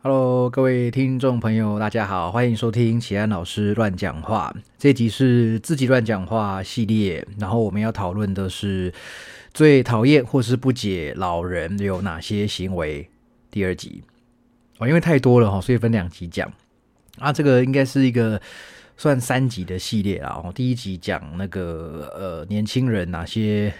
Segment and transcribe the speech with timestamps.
[0.00, 4.54] Hello，各位听众朋友，大家好，欢迎收听启安老师乱讲话。
[4.78, 8.94] 这集是自己乱讲话系列，然后我们要讨论的是
[9.52, 13.10] 最讨厌或是不解老人有哪些行为。
[13.50, 14.00] 第二集
[14.78, 16.48] 哦，因为太多了哈，所以分两集讲。
[17.18, 18.40] 啊，这个应该是一个
[18.96, 20.40] 算三集的系列啊。
[20.54, 23.74] 第一集讲那个呃年轻人哪些。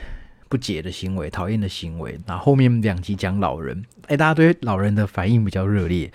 [0.48, 2.18] 不解的行为，讨厌的行为。
[2.26, 6.10] 那后面两集讲老人，哎，大家对老人的反应比较热烈，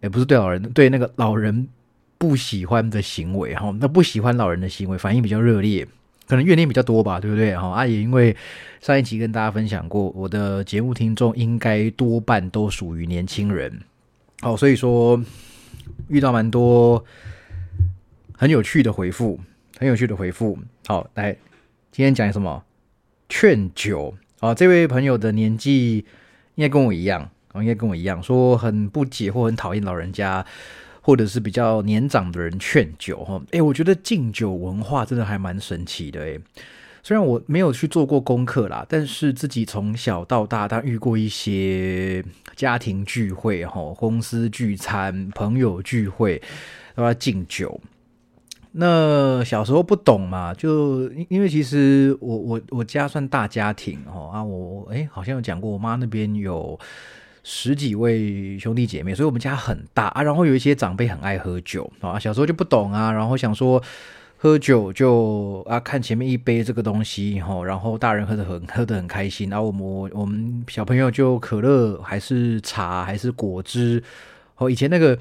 [0.00, 1.68] 也不是对老人，对那个老人
[2.18, 3.74] 不喜欢的行为哈。
[3.80, 5.86] 那不喜欢老人的行为，反应比较热烈，
[6.26, 7.56] 可能怨念比较多吧，对不对？
[7.56, 8.36] 哈，阿也因为
[8.80, 13.80] 上一集跟大家分享过，我的节目听众应该多半都属于年轻人，
[14.40, 15.22] 好，所以说
[16.08, 17.04] 遇到蛮多
[18.36, 19.38] 很有趣的回复，
[19.78, 20.58] 很有趣的回复。
[20.86, 21.32] 好，来，
[21.92, 22.62] 今天讲什么？
[23.36, 25.96] 劝酒啊，这位朋友的年纪
[26.54, 30.46] 应该跟我一样哦，应该跟我一样，说很不解或很讨厌老人家，
[31.00, 33.42] 或者是比较年长的人劝酒哈。
[33.50, 36.38] 哎，我觉得敬酒文化真的还蛮神奇的哎。
[37.02, 42.24] 虽然我没有去做过功课啦，但是自己从小到大，他遇过一些
[42.54, 46.40] 家庭聚会哈，公司聚餐、朋友聚会
[46.94, 47.80] 都要敬酒。
[48.76, 56.76] 那小时候不懂嘛，就因因为其实我我我家算大家庭哦啊，我哎好像有讲过，我妈那边有
[57.44, 60.24] 十几位兄弟姐妹，所以我们家很大啊。
[60.24, 63.80] 然后有一些长辈很爱喝酒啊，小时候就不懂啊，然后想说
[64.36, 74.02] 喝酒就啊看前面一杯这个东西哈，然后大人喝的很喝的很开心，然后我们我们小朋友就可乐还是茶还是果汁
[74.56, 75.16] 哦，以前那个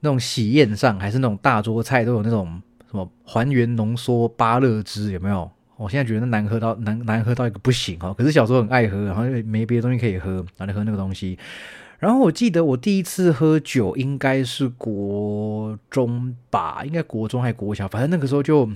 [0.00, 2.62] 那种喜宴上还是那种大桌菜都有那种。
[2.90, 5.50] 什么还原浓缩芭乐汁有没有？
[5.76, 8.14] 我现在觉得难喝到难难喝到一个不行哦。
[8.16, 11.38] 可是小时候很爱喝，然后没别的东西可以喝，拿来喝那个东西。
[11.98, 18.66] 然后我记得我第一次喝酒应该是国中吧，应该国中还国小，反正那个时候就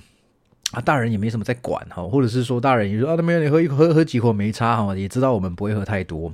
[0.73, 6.33] 啊，大人也没什么在管哈，或者是说大人也说啊，没有你喝一喝喝几口没差哈，也知道我们不会喝太多。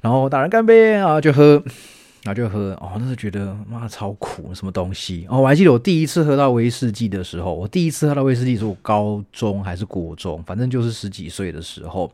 [0.00, 1.62] 然后大人干杯啊，就喝。
[2.24, 5.42] 然后就喝哦，那是觉得妈超苦，什么东西哦？
[5.42, 12.10] 我还记得我第一次喝到威士忌的时候，我第一次喝到威士忌是我高中还是国中，反正就是十几岁的时候，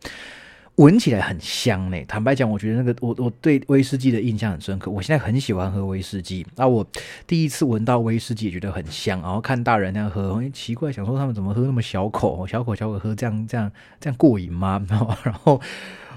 [0.75, 2.05] 闻起来很香呢。
[2.09, 4.91] 坦白讲，我觉得那个我我对威士忌的印象很深刻。
[4.91, 6.85] 我现在很喜欢喝威士忌，那我
[7.25, 9.23] 第一次闻到威士忌也觉得很香。
[9.23, 13.71] 然后看大人那样喝，奇怪，想说他们怎么喝那么小口，小口小口喝，这样这样
[14.01, 14.85] 这样过瘾吗？
[15.23, 15.61] 然后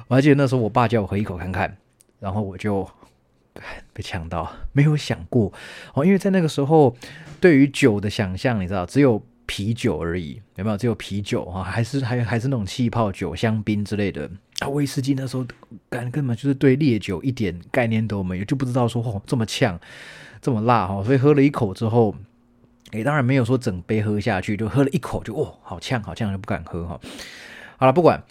[0.07, 1.77] 我还记得那时候我爸叫我喝一口看看，
[2.19, 2.89] 然后我就。
[3.93, 5.51] 被呛到， 没有想过
[5.93, 6.95] 哦，因为在那个时候，
[7.39, 10.77] 对于酒的想象，你知道，只有啤酒而已，有没有？
[10.77, 14.69] 只有啤酒啊，还是还还是那种气泡酒、香槟之类的啊。
[14.69, 15.45] 威士忌那时候，
[15.89, 19.79] 根根本就是对烈酒一点概念都没有，就不知道说哦这么呛，
[20.41, 21.03] 这么辣哈。
[21.03, 22.15] 所以喝了一口之后，
[22.91, 26.99] 哎，当然没有说整杯喝下去，就喝了一口就哦，好呛，好呛，就不敢喝哈。
[27.77, 28.23] 好了，不管，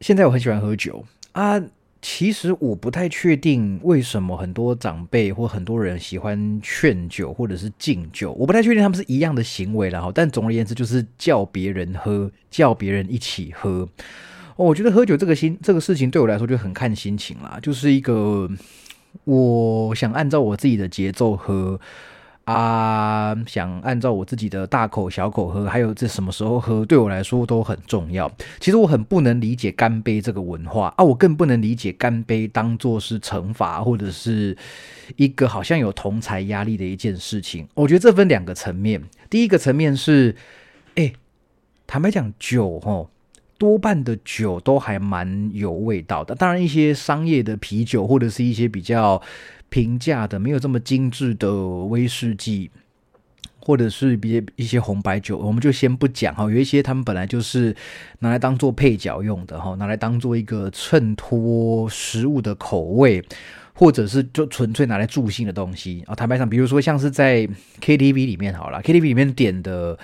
[0.00, 1.60] 现在我很喜欢喝酒啊。
[2.02, 10.10] 其实我不太确定为什么很多长辈或很多人喜欢劝酒或者是敬酒，我不太确定他们是一样的行为了哈。
[10.14, 13.88] 但总而言之，就是叫别人喝，叫别人一起喝。
[14.56, 18.48] 我觉得喝酒这个心这个事情对我来说就很看心情啦，就是一个
[19.24, 21.78] 我想按照我自己的节奏喝。
[22.52, 28.30] 啊，想按照我自己的大口小口喝，还有这什么时候喝，对我来说都很重要。
[28.58, 34.56] 其实我很不能理解干杯这个文化啊，我更不能理解干杯当做是惩罚或者是
[35.16, 37.66] 一个好像有同财压力的一件事情。
[37.74, 40.34] 我觉得这分两个层面，第一个层面是，
[40.96, 41.12] 哎，
[41.86, 43.08] 坦白讲，酒哦
[43.58, 46.34] 多半的酒都还蛮有味道的。
[46.34, 49.20] 当然，一些商业的啤酒或者是一些比较。
[49.70, 52.70] 平价的没有这么精致的威士忌，
[53.58, 56.44] 或者是别一些红白酒，我们就先不讲哈。
[56.44, 57.74] 有一些他们本来就是
[58.18, 63.24] 拿来当做配角用的哈，拿来当做一个衬托食物的口味，
[63.72, 66.14] 或者是就纯粹拿来助兴的东西啊。
[66.14, 67.48] 坦白讲，比如说像是在
[67.80, 69.98] KTV 里面好了，KTV 里面点的。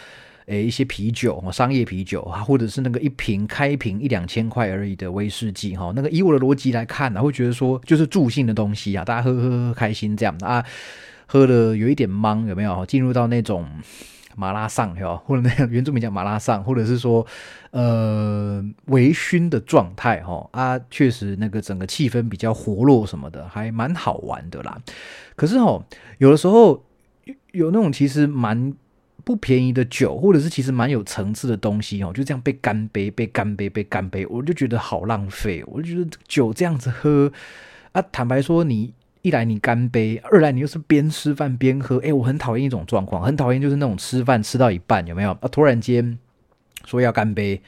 [0.47, 10.65] 诶，一些啤酒哦，商业啤酒啊，或者是那个一瓶开瓶一两千块而已的威士忌哈，那个以我的逻辑来看呢，会觉得说就是助兴的东西啊，大家喝喝喝开心这样啊，
[11.27, 12.87] 喝的有一点懵有没有？
[12.87, 13.69] 进入到那种
[14.37, 17.27] 马拉桑哟，或者那原住民讲马拉桑，或者是说
[17.73, 24.81] 呃微醺的状态哈啊，确实那个整个气氛比较活络什么的，还蛮好玩的啦。
[25.35, 25.85] 可是哦，
[26.19, 26.85] 有的时候
[27.51, 28.73] 有那种其实蛮。
[29.27, 35.65] 不便宜的酒，或者是其实蛮有层次的东西哦，就这样被干杯、被干杯、被干杯，我就觉得好浪费。
[35.67, 37.33] 我就觉得酒这样子喝
[37.91, 45.49] 啊，坦白说，你一来你干杯，二来你又是边吃饭边喝，哎，我很讨厌一种状况，很讨厌就是那种吃饭吃到一半有没有啊？
[45.51, 46.17] 突然间
[46.85, 47.61] 说要干杯，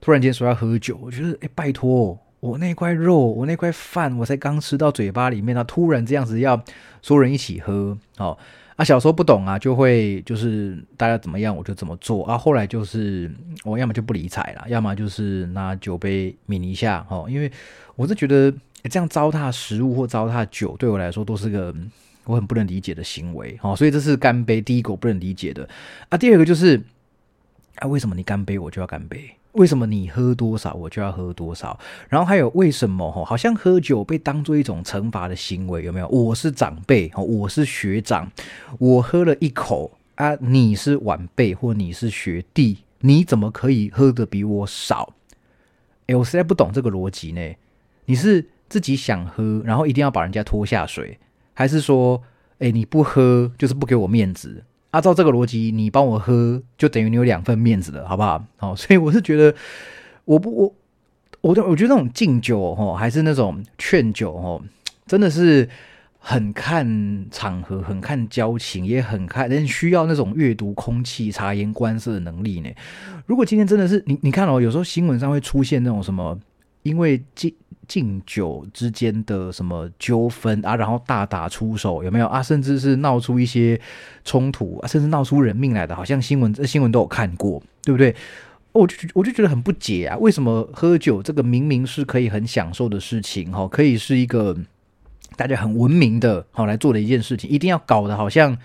[0.00, 6.60] 突然间说要喝酒，我觉得哎，拜托，我那块肉，我那块饭，我才刚吃到嘴巴里面，他突然这样子要
[7.00, 8.36] 所有人一起喝，哦。
[8.76, 12.36] 啊，小时候不懂啊，就会就是大家怎么样我就怎么做啊。
[12.36, 13.30] 后来就是
[13.64, 17.26] 我要么就不理睬了，要么就是拿酒杯抿一下哦。
[17.28, 17.50] 因为
[17.94, 18.52] 我是觉得
[18.84, 21.74] 这样糟蹋食物或糟蹋酒，对我来说都是个
[22.24, 23.74] 我很不能理解的行为哦。
[23.74, 25.66] 所以这是干杯第一个我不能理解的
[26.10, 26.18] 啊。
[26.18, 26.78] 第二个就是
[27.76, 29.30] 啊，为什么你干杯我就要干杯？
[29.56, 31.78] 为什么你喝多少我就要喝多少？
[32.08, 33.10] 然后还有为什么？
[33.10, 36.06] 哈，好像喝酒被当做一种惩罚的行为，有没有？
[36.08, 38.30] 我是长辈，我是学长，
[38.78, 45.14] 我喝了一口啊，你是晚辈或你是学弟，你怎么可以喝的比我少？
[46.06, 47.40] 哎，我实在不懂这个逻辑呢。
[48.04, 51.18] 你是自己想喝，然后一定要把人家拖下水，
[51.54, 52.22] 还是说，
[52.58, 54.62] 哎，你不喝就是不给我面子？
[54.90, 58.44] 按照这个逻辑，你帮我喝，就等于你有两份面子了，好不好？
[58.56, 59.54] 好， 所以我是觉得，
[60.24, 60.74] 我不我
[61.42, 64.62] 我我觉得那种敬酒哦，还是那种劝酒哦，
[65.06, 65.68] 真的是
[66.18, 72.70] 很看场合，很看交情，也很看人需要那种阅读空气、察言观色的能力呢。
[73.26, 76.38] 如果今天真的是你，你看哦，有时候新闻上会出现那种什么，
[76.82, 77.52] 因为敬。
[77.88, 82.42] 敬酒之间的什么纠纷啊，然后大打出手有没有啊？
[82.42, 83.80] 甚至是闹出一些
[84.24, 88.14] 冲突啊，甚至闹出人命来的，好像新闻这新闻都有看过，对不对？
[88.72, 94.54] 我就我就觉得很不解啊，为什么喝酒这个明明是可以很享受的事情，哈，可以是一个
[95.34, 98.56] 大家很文明的好来做的一件事情，一定要搞得好像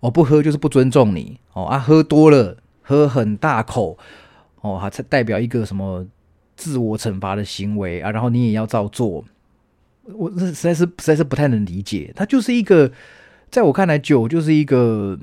[0.00, 3.98] 我不喝就是不尊重你哦啊，喝多了喝很大口
[4.62, 6.06] 哦，还代表一个什么？
[6.56, 9.24] 自我惩罚的行为啊，然后你也要照做，
[10.12, 12.12] 我这实在是实在是不太能理解。
[12.14, 12.90] 它就是一个，
[13.50, 15.18] 在我看来，酒就是一个，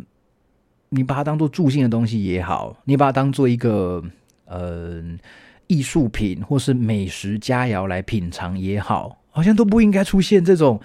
[0.90, 4.04] 你把它当做助兴的东西也好，你把它当做一个
[4.46, 5.04] 呃
[5.68, 10.80] 艺术品或是美食佳肴来品尝也好，好像都不应该出现这种。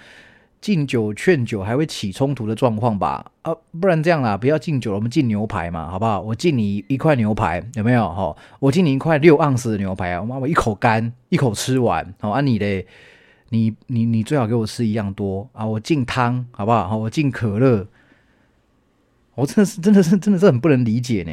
[0.60, 3.30] 敬酒劝酒还会起冲突的状况吧？
[3.42, 6.20] 啊，不然这样啦，不要敬酒了，我们敬牛排嘛，好不好？
[6.20, 8.08] 我敬你一块牛排，有没有？
[8.08, 12.14] 哈，我敬你一块六盎司的牛排啊，我妈我一口干，一口吃完。
[12.18, 12.84] 好，啊你嘞，
[13.50, 15.64] 你你你最好给我吃一样多啊！
[15.64, 16.88] 我敬汤，好不好？
[16.88, 17.86] 好，我敬可乐。
[19.36, 21.32] 我真的是真的是真的是很不能理解呢。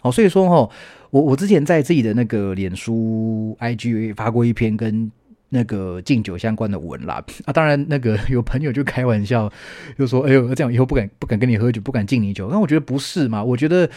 [0.00, 0.68] 好，所以说哈，
[1.10, 5.10] 我我之前在自己的那个脸书 IG 发过一篇跟。
[5.54, 9.48] 那个敬酒相关的文啦啊，当然那个 有朋友就开玩笑，
[9.96, 13.88] 就说：“哎呦，这样以后不敢不敢跟你喝酒，不敢敬你酒。”但我觉得不是嘛，我觉得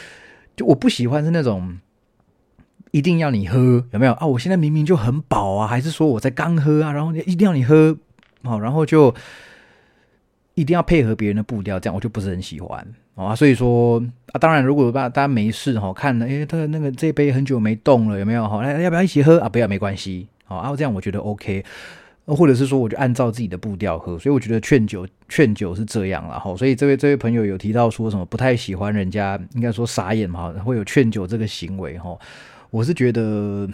[0.56, 1.80] 就我不喜欢是那种
[2.92, 4.27] 一定要你喝，有没有啊？
[4.27, 7.98] 我现在明明就很饱啊，还是说我在刚喝啊，然后一定要你喝
[8.44, 9.13] 好，然后就
[10.54, 13.36] 一定要配合别人的步调，这样我就不是很喜欢啊。
[13.36, 14.00] 所以说
[14.31, 18.62] 啊，当然如果大大家没事哈，看了哎，他那个这杯很久没动了，有没有好？
[18.62, 19.50] 来要不要一起喝啊？
[19.50, 20.27] 不要没关系。
[20.48, 21.64] 好，然后这样我觉得 OK，
[22.26, 26.56] 或者是说我就按照自己的步调喝，所以我觉得劝酒劝酒是这样了哈。
[26.56, 32.18] 所以这位这位朋友有提到说什么不太喜欢人家，应该说傻眼嘛，会有劝酒这个行为哈。
[32.70, 33.68] 我是觉得，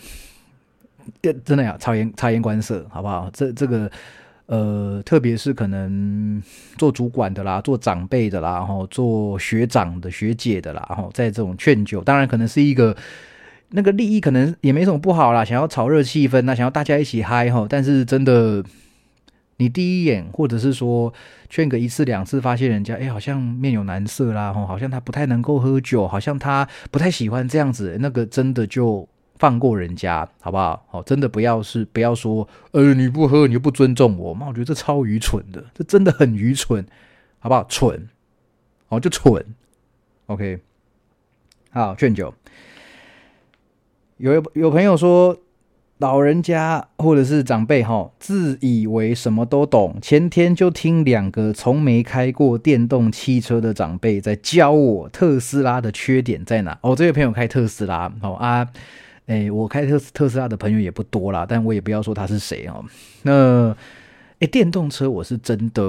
[1.21, 3.29] 真的呀，察言察言观色，好不好？
[3.31, 3.91] 这这个
[4.47, 6.41] 呃，特别是可能
[6.77, 12.95] 做主管的啦，做长辈的啦，然后做学长的学姐的啦，然后在这种劝酒，当然可能是一个。
[13.75, 17.65] 那个利益可能也没什么不好啦，想要炒热气氛那想要大家一起嗨哈。
[17.67, 18.63] 但是真的，
[19.57, 21.11] 你第一眼或者是说
[21.49, 30.85] 劝个一次两次，发现人家哎好像面有难色啦，好像他不太能够喝酒，好像他不太喜欢这样子，那个真的就放过人家好不好？
[30.89, 36.85] 好，真的不要是不要说，呃，你不喝你就不尊重我，嘛我觉得这超愚蠢的，这真的很愚蠢，
[37.39, 37.63] 好不好？
[37.67, 38.07] 蠢，
[38.89, 39.43] 哦，就蠢。
[40.27, 40.59] OK，
[41.71, 42.33] 好，劝酒。
[44.17, 45.37] 有有朋友说，
[45.97, 49.97] 老人家或者是长辈哈，自以为什么都懂。
[50.01, 56.77] 前天就听两个从没开过电动汽车的长辈在教我特斯拉的缺点在哪。
[56.81, 58.67] 哦，这位朋友开特斯拉，好啊，
[59.27, 62.83] 哎，我开特特斯拉的朋友也不多啦，但我也不要说他是谁哦。
[63.23, 63.75] 那
[64.39, 65.81] 哎，电动车我是真的。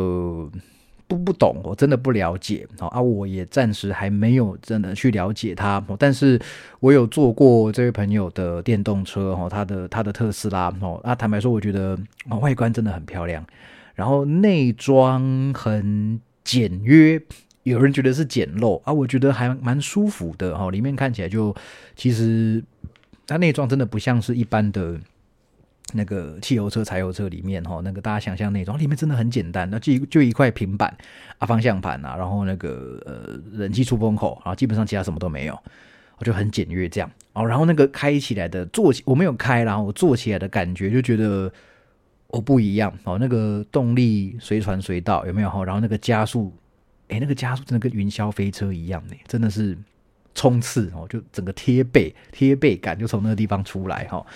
[1.15, 3.01] 不不懂，我真的不了解哦啊！
[3.01, 6.41] 我也暂时还没有真的去了解它，但是
[6.81, 11.99] 我有坐过这位朋友的电动车哦，他的他的特斯拉哦啊，坦白说，我觉得
[12.41, 13.45] 外观真的很漂亮，
[13.95, 17.21] 然后内装很简约，
[17.63, 21.55] 有人觉得是简陋啊，我觉得还蛮舒服的哈，里面看起来就
[21.97, 22.63] 其实
[23.27, 24.99] 它内装真的不像是一般的
[25.95, 30.95] 那个汽油车、柴油车里面哈，那个大家想象那种，里面真的很简单，那就就一块平板
[31.39, 35.59] 啊，方向盘啊，然后那个呃冷气出风口，然后基本上其他什么都没有，
[36.19, 37.47] 我就很简约这样哦。
[37.47, 41.51] 然后那个开起来的坐我没有开，然后我坐起来的感觉就觉得
[42.29, 45.65] 哦不一样哦，那个动力随传随到有没有哈？
[45.65, 46.53] 然后那个加速，
[47.09, 49.79] 哎，那个加速真的跟云霄飞车一样呢，真的是
[50.35, 54.27] 冲刺哦，就整个贴背贴背感就从那个地方出来哈。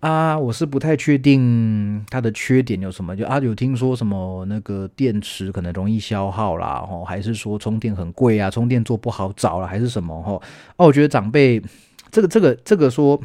[0.00, 3.16] 啊，我是不太确定它的缺点有什么。
[3.16, 10.22] 就啊，有听说什么那个电池可能容易消耗啦，吼，还是说充电很贵啊，充电座不好找了，还是什么？
[10.22, 10.34] 吼，
[10.76, 11.60] 哦，我觉得长辈
[12.10, 13.18] 这个这个这个说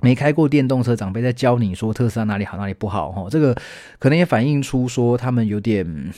[0.00, 3.56] 没开过电动车，长辈在教你说特斯拉哪里好哪里不好，吼，这个
[4.00, 6.12] 可能也反映出说他们有点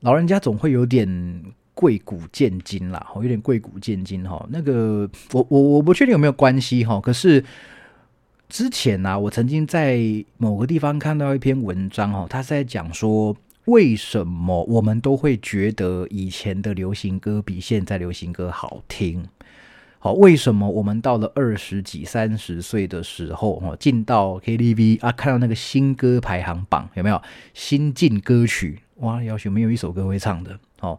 [0.00, 1.42] 老人家总会有点
[1.74, 4.46] 贵古见今啦，吼，有点贵古见今哈。
[4.50, 7.44] 那个我我我不确定有没有关系哈，可是。
[8.54, 9.98] 之前呢，我曾经在
[10.36, 19.26] 某个地方看到一篇文章哦，他是在讲说为什么我们都会觉得以前的流行歌比现在流行歌好听。
[19.98, 27.20] 好，为什么我们到了二十几、三十岁的时候哦，进到 KTV 啊，看到那个新歌排行榜有没有
[27.54, 28.78] 新进歌曲？
[28.98, 30.96] 哇，要求没有一首歌会唱的哦。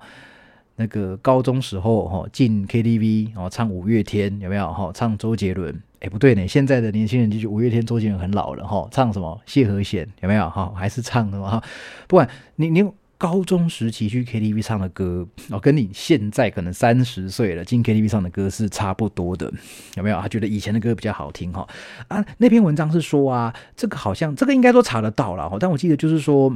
[0.78, 4.72] 那个高中时候哈进 KTV 哦唱五月天有没有？
[4.74, 5.82] 哈唱周杰伦。
[6.02, 9.40] 哎不对呢现在的年轻人就觉得五月天周杰伦很老了哈唱什么？
[9.46, 10.50] 谢和弦有没有？
[10.50, 11.50] 哈还是唱什么？
[11.50, 11.64] 哈
[12.08, 12.84] 不管你你
[13.18, 19.52] 高中时期去 KTV 唱的歌哦跟你现在可能三十岁了进 KTV 唱的歌是差不多的
[19.96, 20.20] 有没有？
[20.20, 21.66] 他觉得以前的歌比较好听哈。
[22.10, 26.56] 啊那篇文章是说啊这个好像这个应该都查得到了哈但我记得就是说。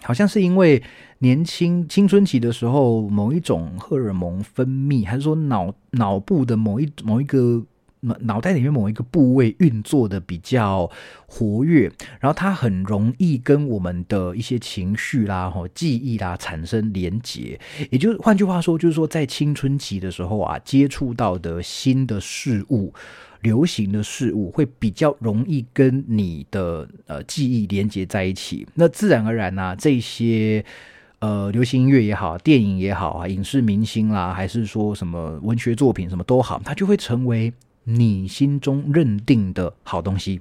[0.00, 0.80] 好像是因为
[1.18, 7.64] 年轻青春期的时候，某一种荷尔蒙分泌，还是说脑脑部的某一某一个
[8.00, 10.88] 脑脑袋里面某一个部位运作的比较
[11.26, 17.58] 活跃，然后它很容易跟我们的一些情绪啦、哈记忆啦产生连结。
[17.90, 22.94] 也就是换句话说，就是说在青春期的时候啊，接触到的新的事物。
[23.42, 30.64] 流行的事物会比较容易跟你的呃记忆连接在一起，那自然而然呢，这些
[31.20, 37.52] 呃流行音乐也好，电影也好啊，影视明星啦，还是说什么文学作品什么都好，它就会成为
[37.84, 40.40] 你心中认定的好东西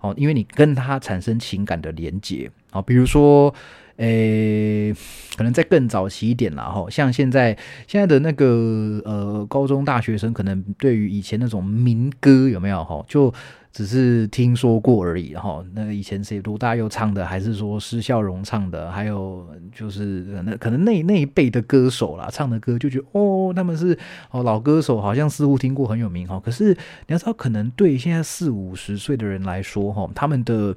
[0.00, 3.54] 哦，因为你跟它产生情感的连接啊，比如说。
[3.96, 4.92] 诶，
[5.36, 13.32] 可能在更早期一点了哈，像现在现在的那个呃高中大学生，可能对于以前那种民歌有没有哈，就
[13.72, 15.64] 只是听说过而已哈。
[15.74, 23.98] 那个以前谁卢大佑唱的，还是说施孝荣唱的，还有就是那可能那那一辈的歌手啦，唱的歌就觉得哦，他们是
[24.30, 26.38] 哦老歌手，好像似乎听过很有名哈。
[26.44, 26.74] 可是
[27.06, 30.76] 你要知道，可能对现在四五十岁的人来说哈，他们的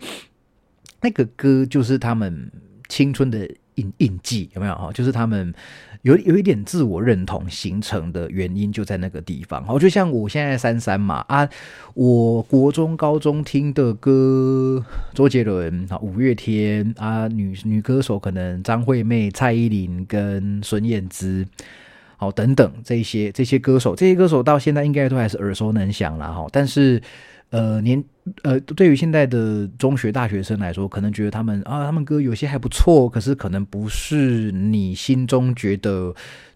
[1.01, 2.50] 那个歌就是他们。
[2.88, 4.91] 青春的印印记有没有哈？
[4.94, 5.53] 就是他们
[6.01, 9.63] 有有一点自我认同形成的原因就在那个地方。
[9.65, 11.48] 好，就像我现在三三嘛啊，
[11.94, 21.46] 我国中、高中听的歌，周杰伦啊、五月天啊，女女歌手可能张惠妹、蔡依林跟孙燕姿，
[22.17, 26.48] 好等等这些这些歌手，这些歌手到现在应该都还是耳熟能详了哈。
[26.51, 27.01] 但是
[27.50, 28.03] 呃年。
[28.44, 36.13] 呃，对于现在的中学大学生来说，可能觉得他们啊，他们歌有些还不错，可是可能不是你心中觉得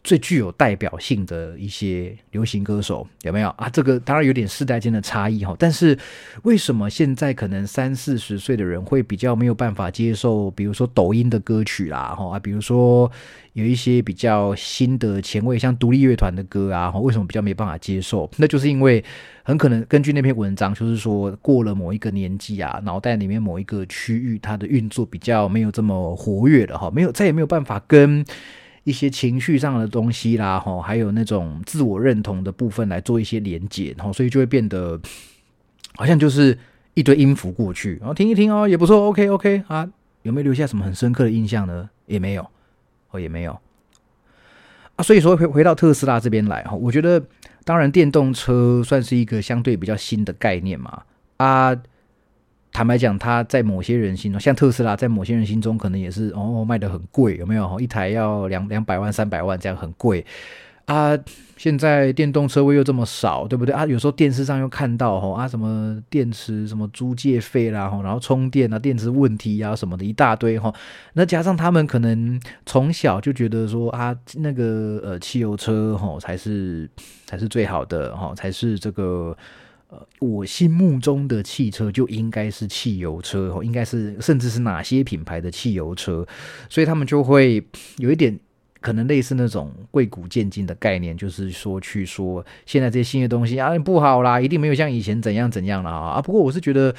[0.10, 3.70] 最具有代表性的一些流行歌手，有没有啊？
[3.70, 5.56] 这个当然有点世代间的差异哈。
[5.60, 5.96] 但是
[6.42, 13.12] 为什么现在可能三四十岁的人会比较没有办法接受，比如说抖音的歌曲啦，哈啊，比如说
[13.54, 18.28] 有一些比较新的前卫，像独立乐团的歌啊，为什么比较没办法接受？
[18.38, 19.04] 那就是因为
[19.44, 21.20] 很可能根据那篇文章，就是说。
[21.42, 28.24] 过了某一个年纪啊，脑袋里面某一个区域，它的运作比较没有这么活跃了哈，没有再也没有办法跟
[28.90, 35.00] 一些情绪上的东西啦哈，还有那种自我认同的部分来做一些连接，然后所以就会变得
[35.96, 36.58] 好像就是
[36.96, 39.88] 一堆音符过去，然后听一听哦也不错，OK OK 啊，
[40.24, 41.88] 有没有留下什么很深刻的印象呢？
[42.08, 42.50] 也没有，
[43.12, 43.60] 哦也没有
[44.96, 47.24] 啊，所以说回回到特斯拉这边来哈，我觉得
[47.64, 51.04] 当然电动车算是一个相对比较新的概念嘛。
[51.38, 51.74] 啊，
[52.72, 57.80] 坦白讲，他在某些人心中，像特斯拉，在某些人心中可能也是哦，卖的很贵，有没有？
[57.80, 60.26] 一台要两两百万、三百万，这样很贵
[60.86, 61.18] 啊。
[61.58, 63.86] 现在电动车位又这么少，对不对啊？
[63.86, 70.74] 有时候电视上又看到吼啊，什么电池什么租借费啦，然后充电啊，电池问题啊什么的一大堆哈。
[71.14, 76.90] 那加上他们可能从小就觉得说啊，那个呃汽油车吼才是
[77.26, 79.36] 才是最好的哈，才是这个。
[79.92, 86.24] 呃，我心目中的汽车就应该是汽油车，应该是甚至是哪些品牌的汽油车，
[86.70, 87.64] 所以他们就会
[87.98, 88.40] 有一点
[88.82, 96.22] 可能类似那种贵古见今的概念，就是说去说现在这些新的东西啊不好啦，一定没有像以前怎样怎样了啊。
[96.22, 96.96] 不过我是觉得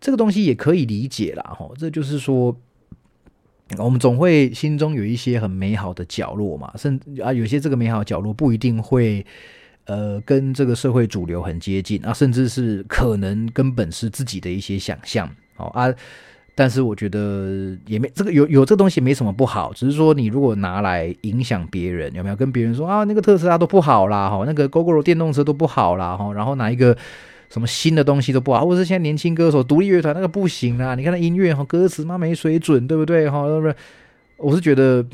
[0.00, 2.56] 这个东西也可以理解啦，哈，这就是说
[3.76, 9.26] 我们总会心中有一些很美好的角落嘛，甚啊有些这个美好角落不一定会。
[9.86, 15.92] 呃，跟这个社会主流很接近啊，甚至是可能根本是自己的一些想象，哦啊，
[16.54, 26.96] 但是我觉得也没这个有有这个东西没什么不好，只是说你如果拿来影响别人，有没有跟别人说啊，那个特斯拉都不好啦，哈，那个 GoGo 电动车都不好啦，哈，然后拿一个
[27.48, 33.28] 什么新的东西都不好，或者是现在年轻歌手、独立乐团那个不行啊，你看那音乐哈，歌词嘛没水准，对不对？
[33.28, 33.74] 哈，是不是？
[34.36, 35.04] 我是觉得。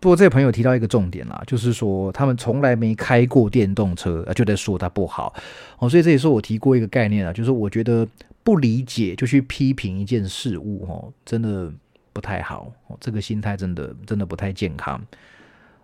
[0.00, 5.34] 不过这个朋友提到一个重点啦，就是说他们从来没开过电动车，就在说它不好
[5.78, 5.88] 哦。
[5.90, 8.08] 所以这也是我提过一个概念啊，就是我觉得
[8.42, 11.70] 不理解就去批评一件事物哦，真的
[12.14, 12.96] 不太好哦。
[12.98, 14.98] 这个心态真的真的不太健康。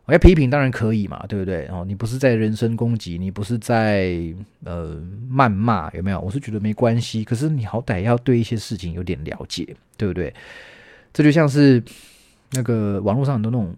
[0.07, 1.67] 我要批评当然可以嘛，对不对？
[1.67, 4.19] 哦，你不是在人身攻击，你不是在
[4.65, 4.97] 呃
[5.31, 6.19] 谩骂，有没有？
[6.21, 7.23] 我是觉得没关系。
[7.23, 10.33] 可是你好歹要对一些事情有点了解，对不对？
[11.13, 11.83] 这就像是
[12.53, 13.77] 那个网络上很多那种。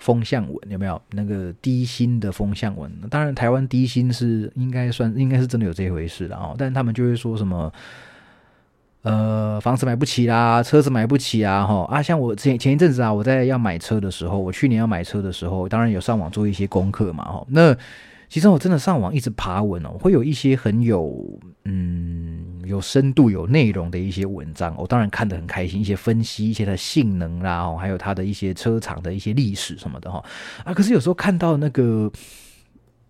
[0.00, 2.90] 风向文有没有那个低薪的风向文？
[3.08, 6.56] 当然，台湾低薪是应该算应该是真的有这回事的哦。
[6.58, 7.72] 但他们就会说什么，
[9.02, 12.02] 呃，房子买不起啦，车子买不起啊，哈啊！
[12.02, 17.46] 像我前前一阵子啊，我在要买车的时候，我去年要买车的时候，当然有上网做一些功课嘛，哈。
[17.48, 17.76] 那
[18.30, 22.46] 其实我真的上网一直爬文哦，会有一些很有嗯。
[22.66, 25.80] 有深度、有内容的一些文章，我当然看得很开心。
[25.80, 30.24] 一些分析一些的性能啦，哦，还有它的一些车厂的一些历史什么的哈
[30.64, 30.72] 啊。
[30.72, 32.08] 可是有时候看到那个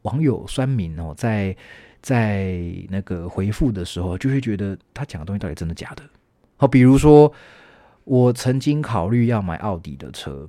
[0.01, 1.55] 网友酸民哦，在
[2.01, 2.59] 在
[2.89, 6.03] 那个回复的时候，就会觉得他讲的东西到底真的假的？
[6.57, 7.31] 好，比如说
[8.05, 10.49] 我曾经考虑要买奥迪的车，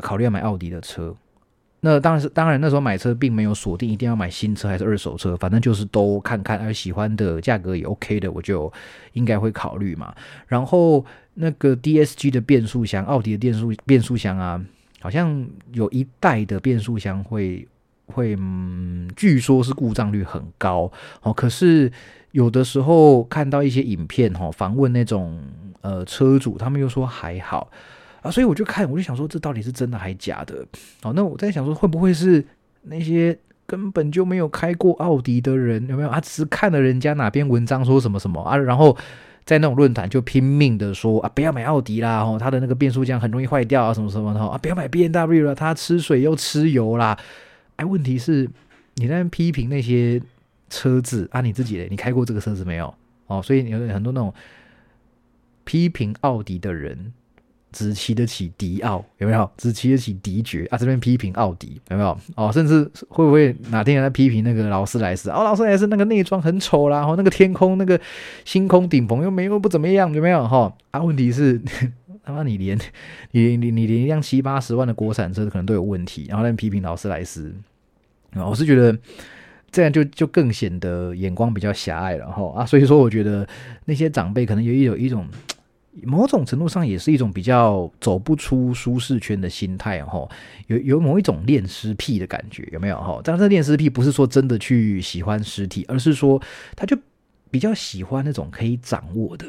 [0.00, 1.14] 考虑要买奥迪的车。
[1.82, 8.70] 那当然是，当然那时候买车并没有锁定一定要买新车还是二手车，反正就是都看看，而喜欢的价格也 OK 的，我就
[9.14, 10.14] 应该会考虑嘛。
[10.46, 14.62] 然后那个 DSG 的变速箱，奥迪的变速变速箱啊，
[15.00, 17.66] 好像有一代的变速箱会
[18.06, 21.32] 会，嗯，据说是故障率很高哦。
[21.32, 21.90] 可是
[22.32, 25.42] 有的时候看到一些影片哈，访问那种
[25.80, 27.70] 呃车主，他们又说还好。
[28.22, 30.66] 啊，所以我就看，我就想说，这到底是真的还是假的？
[31.02, 32.44] 哦，那我在想说，会不会是
[32.82, 36.08] 那些根本就没有开过奥迪的人，有没有？
[36.08, 38.96] 啊，只是看了人家哪篇文章说什么什么啊，然后
[39.46, 47.18] 在那种论坛就拼命的说啊，不要买奥迪啦，哦，他的那个变速箱很容易坏掉啊，什么什么的啊，不要买 B N W 了，它吃水又吃油啦。
[47.76, 48.48] 哎，问题是
[48.96, 50.20] 你在批评那些
[50.68, 52.92] 车子啊，你自己你开过这个车子没有？
[53.28, 54.34] 哦，所以有很多那种
[55.64, 57.14] 批评奥迪的人。
[57.72, 59.48] 只骑得起迪奥有没有？
[59.56, 60.76] 只骑得起迪爵啊？
[60.76, 62.18] 这边批评奥迪有没有？
[62.34, 65.30] 哦，甚至会不会哪天在批评那个劳斯莱斯？
[65.30, 68.00] 哦，劳斯莱斯那个内装很丑啦，然后那个天空那个
[68.44, 70.46] 星空顶棚又没有不怎么样，有没有？
[70.48, 71.60] 哈 啊，问题是
[72.24, 72.78] 他妈你连
[73.30, 77.54] 你你你连一辆七八十万的国产车可能都有问题，然后在批评劳斯莱斯
[78.32, 78.46] 啊？
[78.46, 78.98] 我是觉得
[79.70, 82.66] 这样就就更显得眼光比较狭隘了哈啊！
[82.66, 83.46] 所以说，我觉得
[83.84, 85.24] 那些长辈可能有一有一种。
[86.04, 90.28] 某种程度上也是一种比较走不出舒适圈的心态哈，
[90.68, 93.20] 有有某一种恋尸癖的感觉，有没有哈？
[93.24, 96.40] 但是恋尸癖不是说真的去喜欢尸体，而是说
[96.76, 96.96] 他就
[97.50, 99.44] 比较喜欢那种可以掌握的，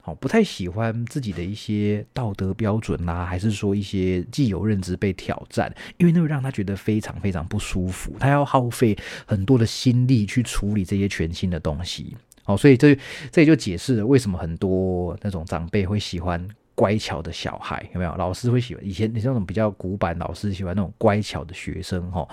[0.00, 12.16] 好，不太喜欢自己的一些道德标准啦，还是说一些既有认知被挑战，因为那会让他觉得非常非常不舒服，他要耗费很多的心力去处理这些全新的东西。
[12.46, 12.96] 哦，所以这
[13.30, 16.42] 这也就解释了为什么很多那种长辈会喜欢
[16.74, 18.14] 乖巧的小孩，有没有？
[18.16, 22.28] 老师会喜欢以前你那种比较古板老师喜欢那种乖巧的学生，哈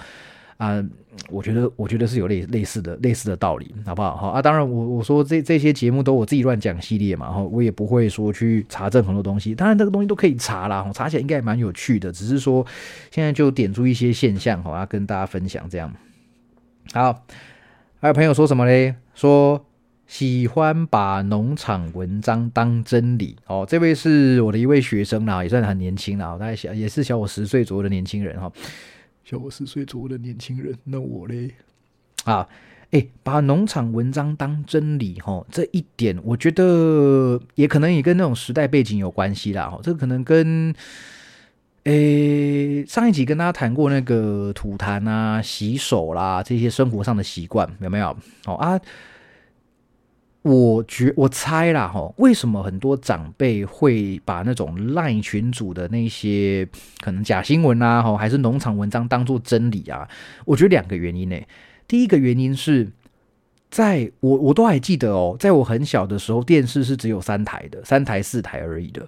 [0.58, 0.84] 啊，
[1.30, 4.16] 我觉得我觉得是有类类似的类似的道理，好不好？
[4.16, 12.66] 哈啊，当然我我说这这些节目都我自己乱讲系列嘛，哈，我也不会说去查证很多东西，当然这个东西都可以查啦，查起来应该也蛮有趣的，只是说
[13.12, 15.92] 现在就点出一些现象，哈，要跟大家分享这样。
[16.94, 17.26] 好，
[18.00, 18.94] 还有朋友说什么嘞？
[19.16, 19.66] 说。
[20.14, 23.36] 喜欢把农场文章当真理。
[23.48, 28.52] 哦，这位是我的一位学生啦，也算很年轻啦，大概小也是小我十岁左右的年轻人哈，
[29.26, 31.50] 小我十岁左右的年轻人，那我嘞？
[32.26, 32.48] 啊，
[32.92, 40.72] 哎，把农场文章当真理哈，这一点我觉得也可能也跟那种时代背景有关系啦，哈，这可能跟
[41.86, 48.16] 诶，上一集跟大家谈过那个吐痰啊、洗手啦这些生活上的习惯，有没有？
[48.46, 48.80] 哦啊，
[50.44, 56.68] 我觉我猜啦，哈，为什么很多长辈会把那种赖群主的那些
[57.00, 60.08] 可能假新闻啊，哈，还是农场文章当做真理啊？
[60.46, 61.40] 我觉得两个原因呢。
[61.88, 62.92] 第一个原因是，
[63.72, 69.08] 在我我都还记得哦，在我很小的时候，电视是只有三台的，三台四台而已的。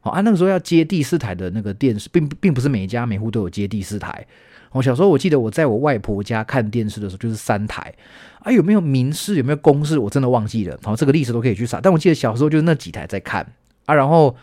[0.00, 4.26] 好啊，那个时候要接第四台的那个电视，并并不是每家每户都有接第四台。
[4.72, 7.94] 我小时候我记得我在我外婆家看电视的时候就是三台
[8.40, 10.78] 啊，有没有民视有没有公视，我真的忘记了。
[10.82, 11.80] 好，这个历史都可以去查。
[11.80, 13.46] 但我记得小时候就是那几台在看
[13.86, 14.34] 啊，然后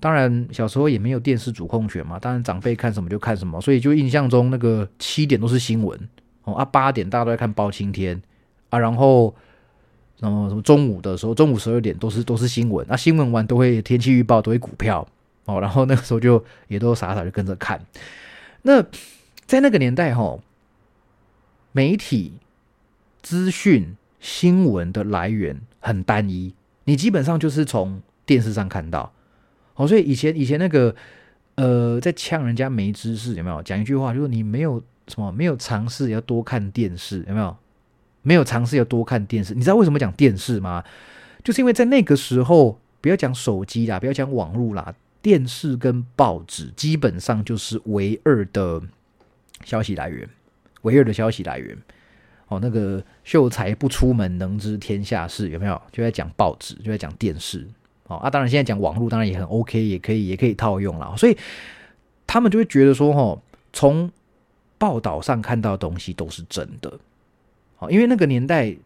[0.00, 5.98] 当然小时候也没有电视主控权嘛，当然长辈看什么就看什么，所以就印象中那个七点都是新闻
[6.44, 8.20] 哦啊，八点大家都在看包青天
[8.70, 9.34] 啊，然后。
[10.16, 15.06] 什么什么中午的时候，中午十二点都是都是新闻，那新闻完都会天气预报，都会股票
[15.44, 17.78] 哦，然后那个时候就也都傻傻就跟着看。
[18.62, 18.82] 那
[19.46, 20.38] 在那个年代哈，
[21.72, 22.34] 媒体
[23.22, 26.54] 资讯新闻的来源很单一，
[26.84, 29.12] 你基本上就是从电视上看到。
[29.74, 30.94] 哦，所以以前以前那个
[31.56, 33.62] 呃，在呛人家没知识有没有？
[33.62, 37.56] 讲一句话就是你没有什么没有尝试要多看电视有没有？
[38.26, 40.82] 没有尝试要多看电视，你知道为什么讲电视吗？
[41.42, 48.80] 就是因为在那个时候，不要讲手机啦，不要讲网络啦，电视跟报纸基本上就是唯二的
[49.64, 50.28] 消息来源，
[50.82, 51.76] 唯二的消息来源。
[52.48, 55.80] 哦，那个秀才不出门，能知天下事，有没有？
[55.90, 57.66] 就在讲报纸，就在讲电视。
[58.06, 61.16] 哦啊，当然现在讲网络，当然也很 OK，也可以，也可以套用了。
[61.16, 61.36] 所以
[62.26, 64.10] 他们就会觉得说，哈，从
[64.76, 66.98] 报道上看到的东西都是真的。
[67.78, 68.76] 哦因为那个年代，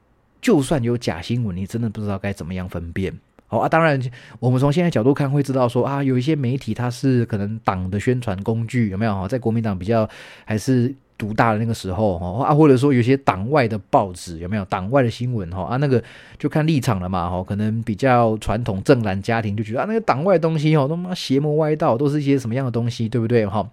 [0.41, 3.19] 就算有假新闻，你真的不知道该怎么样分辨。
[3.51, 3.99] 好啊，当然，
[4.39, 9.15] 我们从现在角度看，会知道说啊，有一些媒体它是可能党的宣传工具，有没有？
[9.15, 10.07] 哈，在国民党比较
[10.45, 15.51] 还是独大的那个时候，哈啊，或者说有些党外的报纸，有没有党外的新闻？
[15.51, 16.03] 哈啊，那个
[16.39, 17.31] 就看立场了嘛。
[17.31, 23.47] 哈，可能比较传统正蓝家庭就觉得啊，那个党外东西哦，他妈邪魔歪道，都是一些什么样的东西，对不对？
[23.47, 23.67] 哈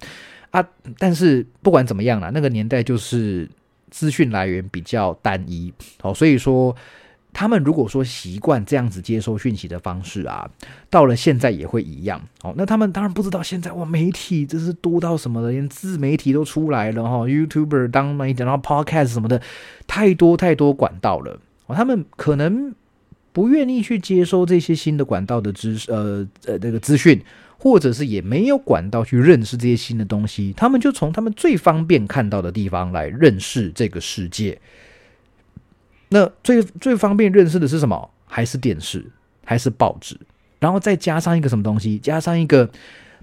[0.52, 0.66] 啊，
[0.98, 3.50] 但是不管怎么样啦，那个年代就是。
[3.92, 6.76] 资讯来源比较单一，哦，所以说
[7.36, 10.50] 他们如果说习惯这样子接收讯息的方式啊，
[10.90, 19.42] 到了现在也会一样，哦，那他们当然不知道现在哇，媒体真是多到什么了，连自媒体都出来了哈，YouTuber 当媒体，然后 Podcast 什么的，
[19.86, 22.74] 太多太多管道了，哦，他们可能
[23.34, 27.22] 不愿意去接收这些新的管道的知呃呃这个资讯。
[27.58, 34.60] 或者是也没有管道去认识这些新的东西，他们就从他们最方便看到的地方来认识这个世界。
[36.10, 38.10] 那最最方便认识的是什么？
[38.26, 39.06] 还是电视，
[39.44, 40.20] 还是报纸？
[40.60, 41.98] 然后再加上一个什么东西？
[42.00, 42.70] 加上一个。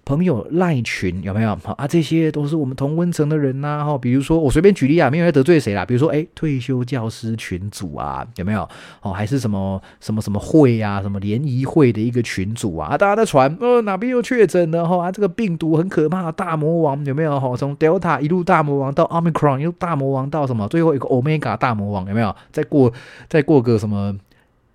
[0.05, 1.57] 朋友赖群有没有？
[1.77, 3.85] 啊，这些都是我们同温层的人呐。
[3.85, 5.85] 哈，比如说我随便举例啊，没有要得罪谁啦。
[5.85, 8.69] 比如说，哎，退休教师群组啊，有没有？
[9.01, 14.85] 哦，还是什么什么什么会啊，什么联谊会的一个群组啊，啊大家在传，呃，哪边又确诊了？
[14.85, 17.39] 哈，啊，这个病毒很可怕，大魔王有没有？
[17.39, 20.67] 哈，从 Delta 一路大魔王到 Omicron，又大魔王到什么？
[20.67, 22.35] 最后一个 Omega 大魔王有没有？
[22.51, 22.93] 再过
[23.29, 24.15] 再过个什么？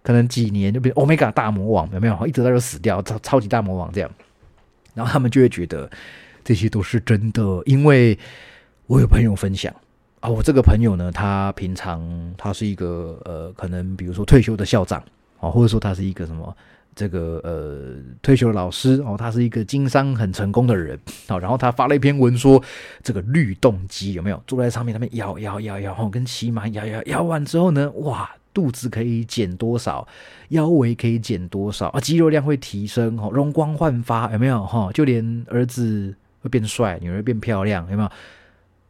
[0.04, 2.26] 可能几年就变 Omega 大魔王有没有？
[2.26, 4.10] 一直在就死掉，超超级大魔王这样。
[4.98, 5.88] 然后他们就会觉得
[6.44, 8.18] 这些都是真的，因为
[8.88, 9.72] 我有朋友分享
[10.22, 12.02] 啊，我这个朋友呢，他平常
[12.36, 15.00] 他是一个呃，可能比如说退休的校长
[15.40, 16.58] 啊，或者说他是一个什么
[16.96, 22.60] 这个呃退休的老师哦，他是一个经商很成功的人啊，然后他发了一篇文说，
[23.04, 28.28] 这个律动机有没有坐在上面，他们摇摇摇摇，跟骑马摇摇摇完之后呢，哇！
[28.58, 30.08] 肚子可以减多少，
[30.50, 32.00] 腰围可以减多少啊？
[32.00, 34.90] 肌肉量会提升哦，容光焕发有没有哈？
[34.92, 38.10] 就连儿子会变帅，女儿变漂亮有没有？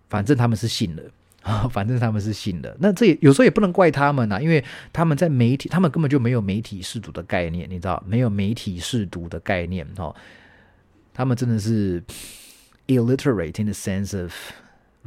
[0.07, 1.03] 反正他们是信了
[1.41, 2.77] 啊， 反正他们是信的。
[2.79, 10.15] 那这也有时候也不能怪他们呐，因为他们在媒体，他们根本就没有媒体试读的概念，你知道没有媒体试读的概念哦？
[11.13, 12.01] 他们真的是
[12.87, 14.31] illiterate in the sense of。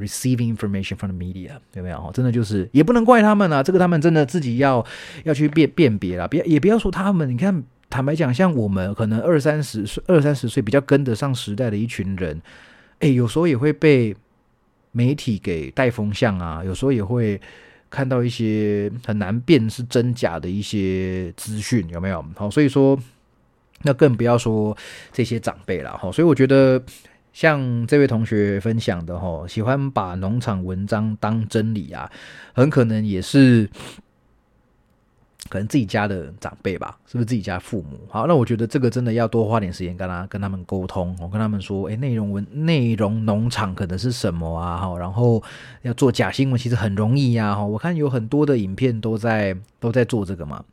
[0.01, 2.11] Receiving information from the media，有没有？
[2.15, 4.83] 真的就是也不能怪他们啊，这个他们真的自己要
[5.25, 6.27] 要去辨辨别了。
[6.27, 12.41] 别也不要说他们，你看，坦白讲，像我们可能二三十岁、二三十岁比较跟得上时代的一群人，
[13.01, 14.17] 哎，有时候也会被
[14.93, 17.39] 媒体给带风向啊，有时候也会
[17.91, 22.25] 看到一些很难辨是真假的一些资讯，有没有？
[22.37, 22.99] 好，所以说，
[23.83, 24.75] 那更不要说
[25.13, 25.95] 这些长辈了。
[25.99, 26.83] 哈，所以我觉得。
[27.33, 32.11] 像这位同学分享的哈，喜欢把农场文章当真理啊，
[32.53, 33.71] 很可能也是
[35.49, 37.99] 可能自己家的长辈吧，是不是自己家父母？
[38.09, 44.77] 好，那我觉得这个真的要多花点时间跟他跟他们沟通，我跟他们说，诶，内容文内容农场可能是什么啊？
[44.77, 45.43] 哈，然后
[45.83, 50.65] 要做假新闻其实很容易呀，哈，我看有很多的影片都在都在做这个嘛，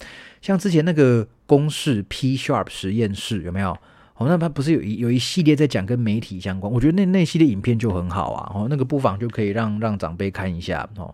[0.42, 3.78] 像之前那个公式 P Sharp 实验室有没有？
[4.18, 11.14] 哦，那他不是有一有一系列在讲跟媒体相关，我觉得那那系列影片就很好啊，哦，那个不妨就可以让让长辈看一下，哦。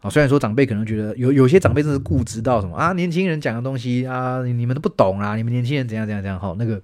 [0.00, 6.80] 啊，虽然说长辈可能觉得有有些长辈真是固执到什么啊，年轻人讲的东西啊，你们都不懂啊，你们年轻人怎样怎样怎样哈，那个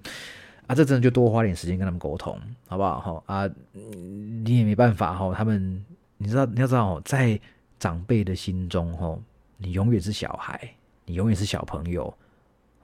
[0.67, 2.99] 啊，这真的就多花点时间跟他们沟通，好不好？
[2.99, 3.49] 哈啊，
[4.43, 5.81] 你也没办法哈，他们
[6.17, 7.39] 你知道你要知道哦，在
[7.79, 9.17] 长辈的心中哈，
[9.57, 10.59] 你永远是小孩，
[11.05, 12.13] 你永远是小朋友。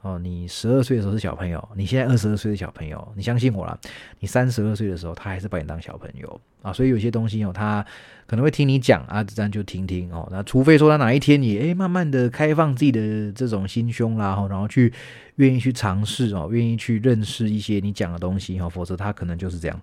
[0.02, 3.80] 哦，你十二岁的时候是小朋友，你现在二十二岁的小朋友，你相信我了。
[4.20, 6.74] 你三十二岁的时候，他还是把你当小朋友啊。
[6.74, 7.86] 所以有些东西哦，他
[8.26, 10.28] 可能会听你讲啊，这样就听听哦。
[10.32, 14.92] 那除非说他哪一天你诶慢慢的开放自己的这种心胸啦，然后去
[15.36, 19.82] 愿意去尝试哦，愿意去认识一些你讲的东西哦，否则他可能就是这样。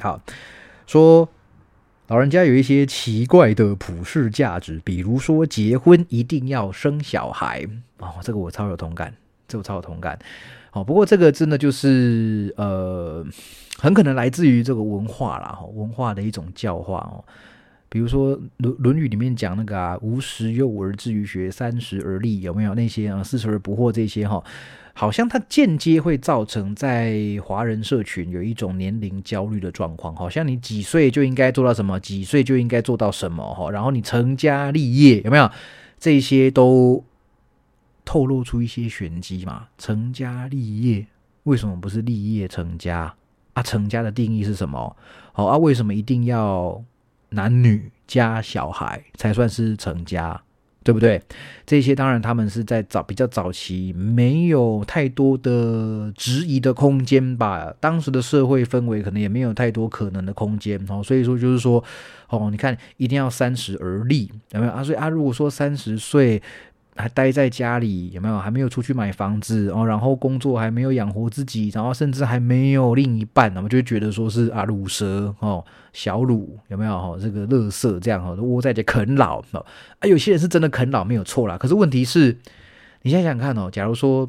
[0.00, 0.20] 好，
[0.86, 1.26] 说。
[2.08, 7.66] 老人家有一些奇怪的普世价值，比如说结婚一定要生小孩
[7.98, 9.12] 哦，这个我超有同感，
[9.48, 10.16] 这我超有同感。
[10.72, 13.26] 哦，不过这个真的就是呃，
[13.78, 17.24] 很可能来自于这个文化啦，哈，文化的一种教化哦。
[17.88, 23.22] 比如说《论论语》里面讲那个啊，吾十有而志于学，三十而立，有没有那些啊？
[23.24, 24.42] 四十而不惑这些哈。
[24.98, 35.50] 好像它间接会造成在华人社群有一种年龄焦虑的状况，好像你几岁就应该做到什么，几岁就应该做到什么哈，然后你成家立业有没有？
[35.98, 37.04] 这些都
[38.06, 39.68] 透露出一些玄机嘛？
[39.76, 41.06] 成家立业
[41.42, 43.14] 为什么不是立业成家
[43.52, 43.62] 啊？
[43.62, 44.96] 成家的定义是什么？
[45.34, 46.82] 好啊，为什么一定要
[47.28, 50.40] 男女加小孩才算是成家？
[50.86, 51.20] 对不对？
[51.66, 57.74] 这些当然他们是在早比较早期，没有太多的质疑的空间吧。
[57.80, 61.82] 当时的社会氛围可能也没有太多可能的空间哦，所以说就是说，
[62.28, 64.84] 哦，你看一定要三十而立，有没有啊？
[64.84, 66.40] 所以啊，如果说三十岁。
[66.96, 68.38] 还待在家里有没有？
[68.38, 77.18] 还没有出去买房子哦，然后工作还没有养活自己，然后甚至还没有另一半，那么就觉得说是啊，乳蛇哦，小乳有没有哈？
[77.20, 79.64] 这个乐色这样哈，窝在这啃老哦。
[80.00, 82.36] 啊，有些人是真的啃老没有错啦，可是问题是，
[83.02, 84.28] 你想想看哦，假如说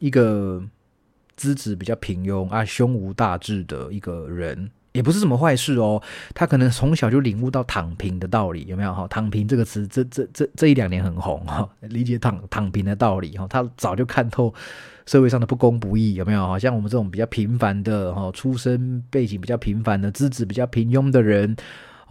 [0.00, 0.62] 一个
[1.36, 4.70] 资质比较平庸啊、胸无大志的一个人。
[4.92, 6.02] 也不是什么坏事哦，
[6.34, 9.06] 他可能从小就领悟到躺平的道理，有没有哈？
[9.08, 14.52] 躺平这个词，这这这这一两年很红哈，理解躺躺平的道理哈，他早就看透
[15.06, 16.46] 社会上的不公不义，有没有？
[16.46, 21.56] 好像我们这种比较平凡的哈，出身背景比较平凡的，资质比较平庸的人。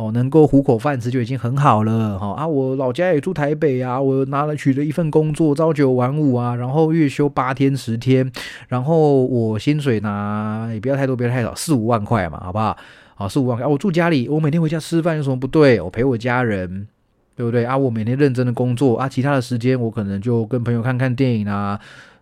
[0.01, 2.47] 哦，能够糊口饭吃就已经很好了，哈啊！
[2.47, 8.31] 我老家也住台北啊，我拿了取了一份工作，朝九晚五啊，然后月休八天十天，
[8.67, 12.75] 然后我薪水拿也不要太多，不要太少，四五万块嘛，好不好？
[13.13, 13.67] 好，四五万块。
[13.67, 15.79] 我住家里，我每天回家吃饭有什么不对？
[15.79, 16.87] 我陪我家人，
[17.35, 17.77] 对不对啊？
[17.77, 21.79] 我每天认真的工作啊，其他的时间我可能就跟朋友看看电影啊。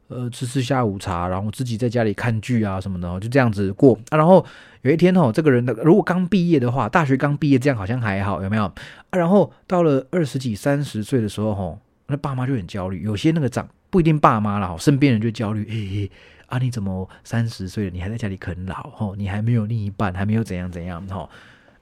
[0.10, 4.17] 呃，吃吃下午茶，然后自己在家里看剧啊什么的，就这样子过啊。
[4.17, 4.43] 然后
[4.82, 8.72] 有一天哦，这个人的如果刚毕业的话，大学刚毕业这样好像还好，有没有？
[9.12, 13.04] 然后到了二十几、三十岁的时候，吼，那爸妈就很焦虑。
[13.04, 15.63] 有些那个长不一定爸妈了，身边人就焦虑。
[15.69, 16.12] 嘿，
[16.48, 18.89] 啊，你怎么三十岁了，你还在家里啃老？
[18.95, 21.08] 吼，你还没有另一半，还没有怎样怎样？
[21.10, 21.30] 吼，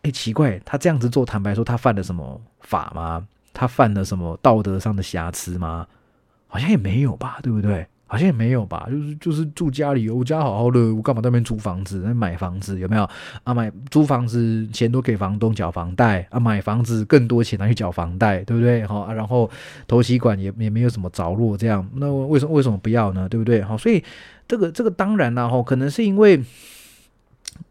[0.01, 3.25] 哎，奇怪，他这样子做，坦白说，他犯了什么法吗？
[3.53, 5.87] 他犯了什么道德上的瑕疵吗？
[6.47, 7.87] 好像也没有吧，对不对？
[8.07, 12.01] 好像也没有吧，就是就是住家里，我家好好的，我干嘛那边租房子？
[12.05, 13.07] 那买房子有没有
[13.43, 13.53] 啊？
[13.53, 18.85] 买租房子钱都给房东缴房贷啊，买房子更多钱拿去缴房贷，对不对？
[18.87, 19.51] 好，然后
[19.87, 23.27] 投息管也也没有什么着落，这样那为什么为什么不要呢？
[23.27, 23.61] 对不对？
[23.61, 24.01] 好，所以
[24.47, 26.41] 这个这个当然啦，哈，可能是因为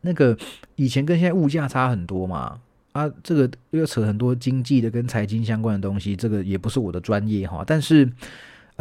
[0.02, 0.36] 那个
[0.74, 2.58] 以前跟现在物价差很多嘛，
[2.92, 8.12] 啊，这个又扯很多经济的跟财经相关的东西，这个也不是我的专业哈，但是。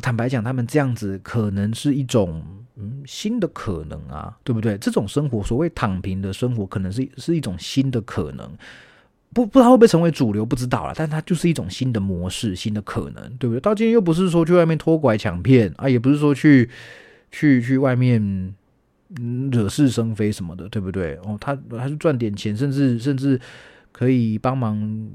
[0.02, 2.44] 坦白讲，他们这样子可能是一种
[2.76, 4.78] 嗯新的可能啊，对不对？
[4.78, 8.50] 这种生活，所谓躺平的生活，可能是是一种新的可能，
[9.34, 10.94] 不不知道会不会成为主流，不知道了。
[10.96, 13.60] 但它就是一种新的模式，新的可能，对不对？
[13.62, 16.70] 到今天又不是说去外面拖拐抢骗啊，也不是说去
[17.32, 18.54] 去去外面
[19.52, 21.16] 惹是生非什么的，对不对？
[21.24, 23.40] 哦，他还是赚点钱，甚至甚至
[23.94, 25.10] 可以帮忙。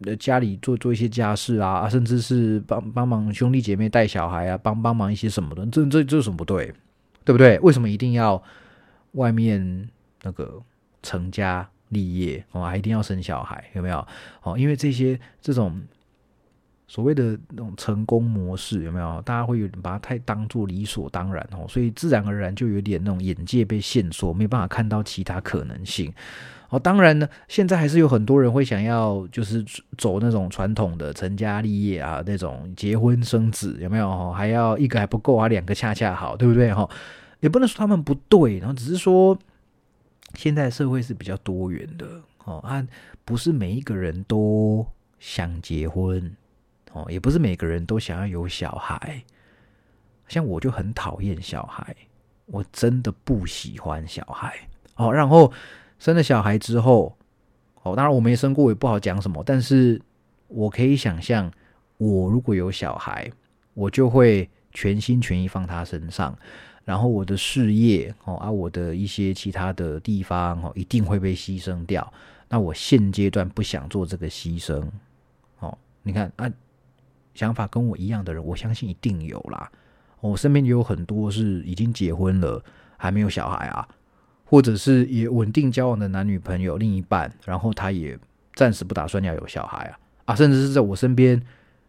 [0.00, 6.74] 呃，家里做做一些家事啊，甚至是帮帮忙兄弟姐妹带小孩啊，帮帮忙一些什么的，这这这有什么不对？
[7.24, 7.58] 对不对？
[7.60, 8.42] 为什么一定要
[9.12, 9.88] 外面
[10.22, 10.60] 那个
[11.02, 13.64] 成家立业哦，还一定要生小孩？
[13.74, 14.06] 有没有？
[14.42, 15.80] 哦，因为这些这种
[16.88, 19.22] 所谓的那种成功模式有没有？
[19.22, 26.12] 大家会有点把它太当做理所当然哦，所以自然而然就有点那种眼界被限缩，没办法看到其他可能性。
[26.74, 29.64] 哦，当然呢，现在还是有很多人会想要就是
[29.96, 34.32] 走那种传统的成家立业啊，那种结婚生子有没有？
[34.32, 36.74] 还要一个还不够啊，两个恰恰好，对不对？
[36.74, 36.88] 哈，
[37.38, 39.38] 也不能说他们不对，然后只是说
[40.34, 42.06] 现在社会是比较多元的
[42.44, 42.84] 哦，啊，
[43.24, 44.84] 不是每一个人都
[45.20, 46.34] 想结婚。
[46.92, 49.20] 哦，也不是每个人都想要有小孩，
[50.28, 51.94] 像我就很讨厌小孩，
[52.46, 54.54] 我真的不喜欢小孩。
[54.94, 55.52] 哦，然后
[55.98, 57.16] 生了小孩之后，
[57.82, 59.42] 哦，当然我没生过，也不好讲什么。
[59.44, 60.00] 但是
[60.48, 61.50] 我可以想象，
[61.98, 63.30] 我如果有小孩，
[63.74, 66.36] 我就会全心全意放他身上，
[66.84, 72.12] 然后我的事业，哦，啊，我的一些其他的地方，哦，一定会被牺牲掉。
[72.48, 74.82] 那我现阶段不想做这个牺牲。
[75.60, 76.50] 哦，你看啊。
[77.34, 79.68] 想法跟我一样的人，我相信一定有啦。
[80.20, 82.64] 我身边也有很多是已经结婚了，
[82.96, 83.88] 还没有小孩啊，
[84.54, 88.16] 或者是也稳定交往的男女朋友、另一半，然后他也
[88.54, 91.42] 暂时不打算要有小孩啊啊，甚至是在我身边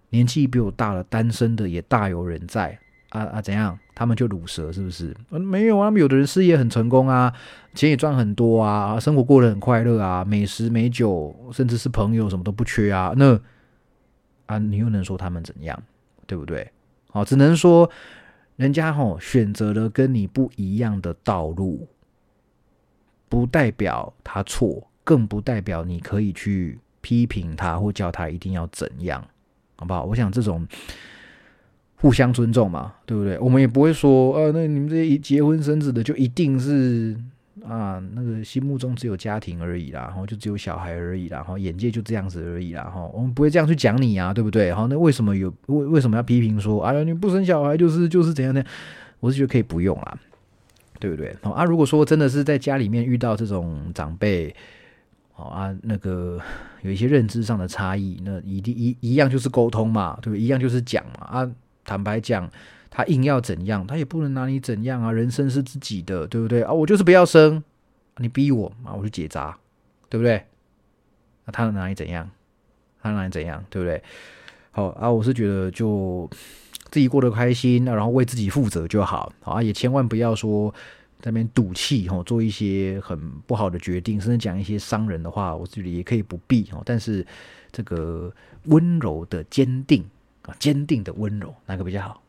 [0.10, 2.76] 年纪比我大了单身的也大有人在
[3.10, 3.78] 啊啊，怎样？
[3.94, 5.16] 他们就卤蛇是不是？
[5.30, 7.32] 嗯，没有啊，他们有的人事业很成功啊，
[7.76, 13.40] 钱也赚很多啊，生活过得很快乐啊，美食美酒，甚至是朋友什么都不缺啊，那。
[14.48, 15.78] 啊，你又能说他们怎样，
[16.28, 16.72] 对不对？
[17.10, 17.90] 好，只能说
[18.58, 21.88] 人家吼选择了跟你不一样的道路，
[23.30, 29.26] 不代表他错，更不代表你可以去批评他或叫他一定要怎样，
[29.76, 30.04] 好不好？
[30.04, 30.68] 我想这种
[31.98, 33.38] 互相尊重嘛，对不对？
[33.40, 37.16] 我们也不会说，呃，那你们这些结婚生子的就一定是。
[37.66, 44.72] 啊，那个心目中只有家庭而已啦，然后就只有小孩而已啦，然后眼界就这样子而已啦，哈，我们不会这样去讲你啊，对不对？
[44.72, 48.64] 好，那为什么有为为什么要批评说，哎呀，你不生小孩就是就是怎样呢？
[49.20, 50.18] 我是觉得可以不用啦，
[51.06, 51.36] 对不对？
[51.54, 54.56] 啊，如果说真的是在家里面遇到这种长辈，
[55.34, 56.42] 好啊，那个
[56.82, 60.42] 有一些认知上的差异，那一定一一样就是沟通嘛，对不对？
[60.42, 61.52] 一样就是讲嘛，啊，
[61.84, 62.50] 坦白讲。
[62.98, 65.12] 他硬要怎样，他也不能拿你怎样啊！
[65.12, 66.72] 人生是自己的，对不对啊？
[66.72, 67.62] 我就是不要生，
[68.20, 69.58] 你逼我啊，我就结扎，
[70.08, 70.42] 对不对？
[71.44, 72.32] 那他能拿你怎样？
[73.02, 73.62] 他能拿你怎样？
[73.70, 74.02] 对不对？
[74.72, 76.30] 好啊，我是觉得就
[76.92, 79.32] 自己过得开心，然后为自己负责就好。
[79.42, 80.74] 好啊，也千万不要说
[81.20, 85.56] 在那边赌气哦，做一些很不好的决定，甚至讲一些伤人的话。
[85.56, 87.26] 我自己也可以不必哦，但是
[87.72, 88.32] 这个
[88.66, 90.04] 温柔的坚定
[90.44, 92.22] 啊，坚定的温柔，哪个比较好？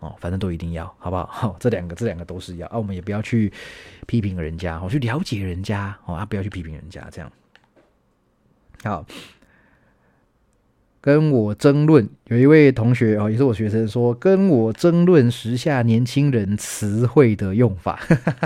[0.00, 1.26] 哦，反正都一定要，好不好？
[1.26, 2.76] 好， 这两个，这两个都是要啊。
[2.76, 3.52] 我们也不要去
[4.06, 7.32] 批评人家，哦，去了解人家，哦，啊，不要去批评人家，这样。
[8.82, 9.06] 好，
[11.02, 18.00] 跟我争论，有一位同学哦，也是我学生，说跟我争论时下年轻人词汇的用法。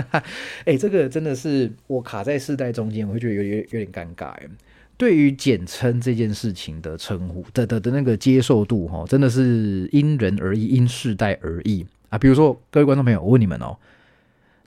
[0.65, 4.31] 哎，这个真的是我卡在世代中间，我会觉得有点有点尴尬。
[4.31, 4.49] 哎
[4.97, 12.17] 对于简称这件事情的称呼的的的那个接受度哈，真的是因人而异，因世代而异啊。
[12.17, 13.77] 比如说，各位观众朋友，我问你们哦，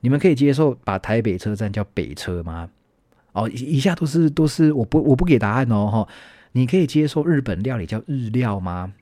[0.03, 2.71] 你们可以接受把台北车站叫北车吗？
[3.33, 6.09] 哦，以下都是都是我不我不给答案哦哈。
[6.53, 8.93] 你可以接受日本料理叫日料吗？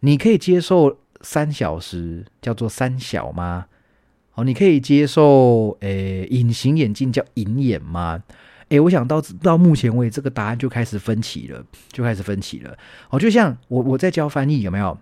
[0.00, 3.66] 你可以接受三小时叫做三小吗？
[4.34, 8.22] 哦，你可以接受诶隐形眼镜叫隐眼吗？
[8.68, 12.76] 哎，我想到到目前为止，这个答案就开始分歧了，就开始分歧了。
[13.10, 14.96] 哦，就像我我在教翻译，有没有？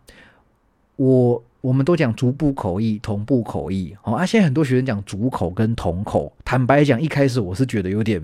[0.97, 3.97] 我我们都讲逐步口译、同步口译。
[4.03, 6.33] 哦啊，现在很多学生讲逐口跟同口。
[6.45, 8.21] 坦白讲，一开始我是觉得有点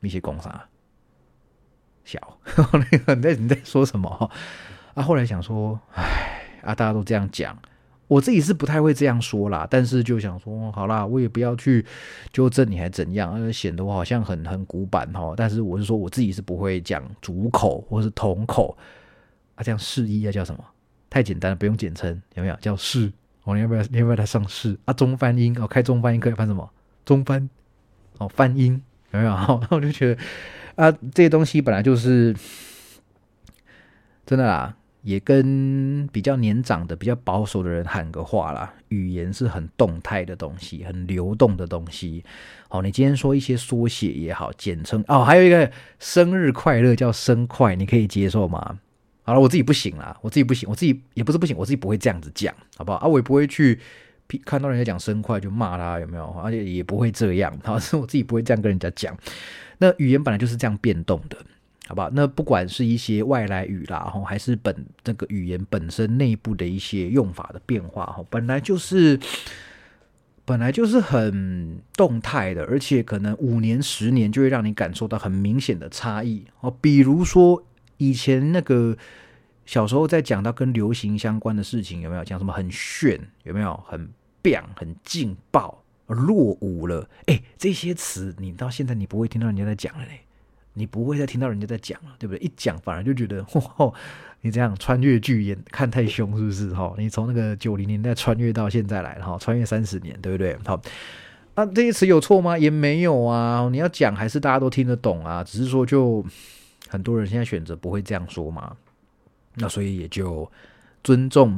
[0.00, 0.60] 一些工伤
[2.10, 2.38] 小。
[2.72, 4.30] 那个你在你在说什么？
[4.94, 7.56] 啊，后来想说，哎啊，大家都这样讲。
[8.08, 11.86] 我自己是不太会这样说啦，但是就想说，好啦，我也不要去
[12.32, 15.32] 纠正你还怎样，而显得我好像很很古板哈。
[15.36, 18.76] 但是我是说，我自己是不会讲主口或是同口
[19.54, 20.64] 啊，这样试一要叫什么？
[21.08, 22.56] 太简单了，不用简称，有没有？
[22.56, 23.12] 叫试？
[23.44, 23.82] 我要不要？
[23.90, 24.92] 你要不要来上试啊？
[24.92, 26.68] 中翻英哦，开中翻英课翻什么？
[27.04, 27.48] 中翻
[28.18, 29.30] 哦，翻英有没有？
[29.34, 30.20] 然后我就觉得
[30.80, 32.34] 啊，这些东西本来就是
[34.24, 34.74] 真的啦。
[35.02, 38.70] 也跟比较年长的、比较保守的人喊个话啦。
[38.88, 42.22] 语言是很动态的东西，很流动的东西。
[42.68, 48.78] 好，你今天说一些缩写也好，简称哦，还有一个生日快乐叫生快，你可以接受吗？
[49.22, 52.98] 好了，我自己不行啦，我自己不行，我自己也不是不行，我自己不会这样子讲，好不好？
[52.98, 53.80] 啊，我也不会去
[54.44, 56.26] 看到人家讲生快就骂他，有没有？
[56.44, 59.16] 而且也不会这样，好，是我自己不会这样跟人家讲。
[59.80, 61.36] 那语言本来就是这样变动的。
[61.88, 62.08] 好吧？
[62.12, 69.18] 那不管是一些外来语啦，哈，还是本这个语言本身内部的一些用法的变化，哈，本来就是
[70.44, 76.72] 本来就是很动态的，而且可能五年、十年就会让你感受到很明显的差异哦。
[76.80, 77.60] 比如说
[77.96, 78.96] 以前那个
[79.66, 83.20] 小时候在讲到跟流行相关的事情，有没有讲什么很炫？
[83.42, 84.08] 有没有很
[84.40, 85.79] 变、很劲爆、
[86.14, 87.08] 落伍了？
[87.26, 90.20] 哎，这些词你到现在你不会听到人家在讲了嘞。
[90.74, 92.38] 你不会再听到人家在讲了，对不对？
[92.38, 93.92] 一讲反而就觉得，嚯，
[94.42, 96.72] 你这样穿越剧演看太凶，是不是？
[96.72, 100.56] 哈，你从那个九零年代穿越到现在来了，哈，穿越三十年，对不对？
[100.64, 100.80] 好，
[101.54, 102.56] 啊，这些词有错吗？
[102.56, 103.68] 也没有啊。
[103.70, 105.42] 你要讲还是大家都听得懂啊？
[105.42, 106.24] 只是说，就
[106.88, 108.76] 很多人现在选择不会这样说嘛。
[109.56, 110.50] 那所以也就
[111.02, 111.52] 尊重，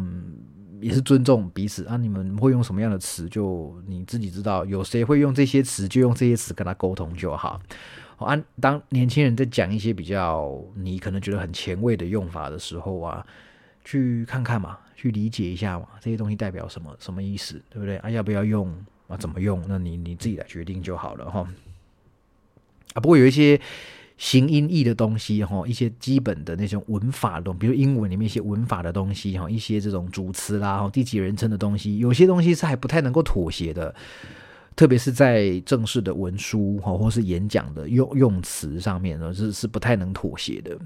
[0.82, 1.96] 也是尊重彼此啊。
[1.96, 4.64] 你们会用什么样的词，就你自己知道。
[4.66, 7.60] 有谁会用这些词，就用这些词跟他沟通就好。
[8.18, 13.26] 按当年轻人在讲一些比较你可能觉得很前卫的用法的时候啊，
[13.84, 18.08] 去看看嘛，去理解一下嘛，这些东西代表什么什么意思，对不对啊？
[18.08, 18.72] 要不要用
[19.08, 19.16] 啊？
[19.16, 19.60] 怎么用？
[19.66, 21.40] 那你你自己来决定就好了哈。
[22.94, 23.60] 啊，不过有一些
[24.22, 33.92] 形音义的东西哈，一些基本的那种文法的，比如英文里面一些文法的东西哈，一些这种主词啦、第几人称的东西，有些东西是还不太能够妥协的。
[34.76, 40.78] 特别是在正式的文书哈，或是演讲的用用词上面呢，是是不太能妥协的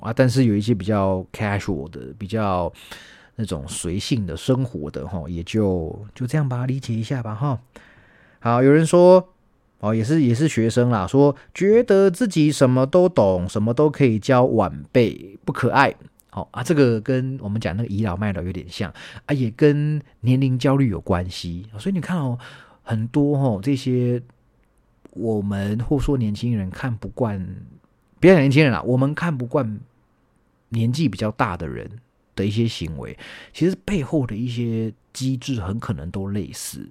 [0.00, 0.12] 啊。
[0.12, 2.72] 但是有一些比较 casual 的、比较
[3.34, 7.60] 那种随性的生活的哈，也就就这样吧，理解一下吧哈。
[8.38, 9.34] 好，有人说
[9.80, 15.94] 哦，也是也是学生啦，说觉得自己什么都懂，什么都可以教晚辈，不可爱。
[16.30, 18.92] 好啊，这个跟我们讲那个倚老卖老有点像
[19.26, 21.66] 啊，也跟年龄焦虑有关系。
[21.78, 22.38] 所以你看哦。
[22.88, 24.22] 很多哦，这些
[25.10, 27.44] 我们或说年轻人看不惯，
[28.20, 29.80] 别讲年轻人啦，我们看不惯
[30.68, 31.90] 年纪比较大的人
[32.36, 33.18] 的一些行为，
[33.52, 36.88] 其实背后的一些机制很可能都类似，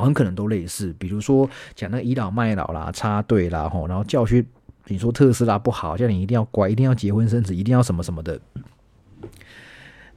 [0.00, 0.94] 很可能都类似。
[0.98, 4.46] 比如说讲那倚老卖老啦、插队啦，吼，然后教训
[4.86, 8.40] 你说特斯拉不好，叫你一定要乖，一定要结婚生子，一定要什么什么的。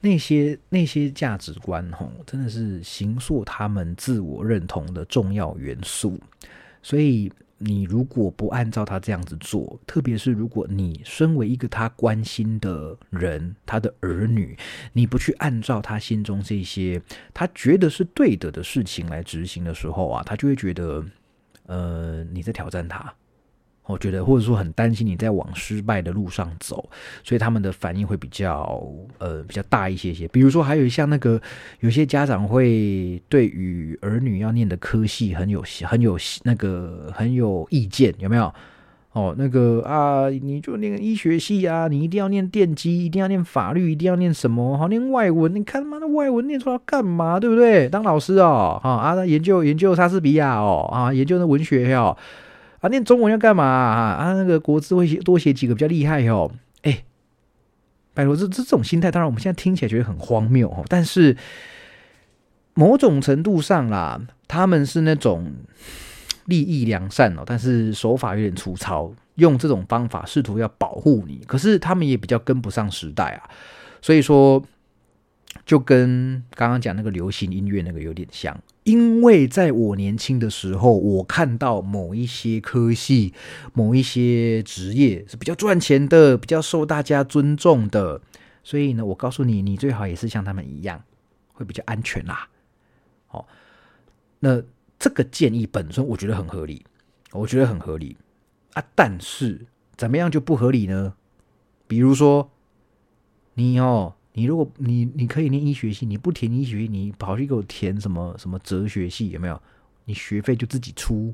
[0.00, 6.18] 那些那些价值观，吼，真的是形塑他们自我认同的重要元素。
[6.82, 14.56] 所以，你如果不按照他这样子做，特别是如果你身为一个他关心的人，他的儿女，
[14.92, 17.00] 你不去按照他心中这些
[17.32, 21.04] 他觉得是对的的事情来执行的时候啊，他就会觉得，
[21.66, 23.14] 呃，你在挑战他。
[23.86, 26.88] 我觉得，或者说很担心你在往失败的路上走，
[27.22, 28.82] 所以他们的反应会比较
[29.18, 30.26] 呃比较大一些些。
[30.28, 31.40] 比如说，还有像那个
[31.80, 38.52] 有些家长会对于儿女要念的科系很有很有那个很有意见，有没有？
[39.12, 44.76] 哦，那个啊，你就念医学系啊，你一定要念电机，一定要念法律，一定要念什么？
[44.76, 47.40] 好，念外文，你看他妈的外文念出来干嘛？
[47.40, 47.88] 对不对？
[47.88, 52.14] 当老师哦，啊啊，研究研究莎士比亚哦，啊，研究那文学哦。
[52.88, 54.12] 念中文要干嘛啊？
[54.14, 56.50] 啊，那个国字会写多写几个比较厉害哦。
[56.82, 57.04] 哎，
[58.14, 60.84] 拜托，这这种心态，当然我们现在听起来觉得很荒谬哦。
[60.88, 61.36] 但是
[62.74, 65.52] 某种程度上啦，他们是那种
[66.46, 71.40] 利益良善哦，但是手法有点粗糙，用这种方法试图要保护你。
[71.46, 73.50] 可是他们也比较跟不上时代啊，
[74.00, 74.64] 所以说。
[75.64, 78.56] 就跟刚刚讲那个流行音乐那个有点像，
[78.86, 83.34] 因为在我年轻的时候，我看到某一些科系、
[83.72, 88.20] 某一些职业是比较赚钱的、比较受大家尊重的，
[88.62, 91.02] 所以呢，我告诉你，你最好也是像他们一样，
[91.52, 92.48] 会比较安全啦。
[93.26, 93.48] 好，
[94.38, 94.62] 那
[95.00, 96.86] 这个建议本身我觉得很合理，
[97.32, 98.16] 我觉得很合理
[98.74, 98.84] 啊。
[98.94, 99.66] 但是
[99.96, 101.14] 怎么样就不合理呢？
[101.88, 102.52] 比如说
[103.54, 104.14] 你哦。
[104.36, 109.58] 你如果你你可以念医学系，你不填医学系，你跑去给我填什么什么哲学系，有没有？
[110.04, 111.32] 你学费就自己出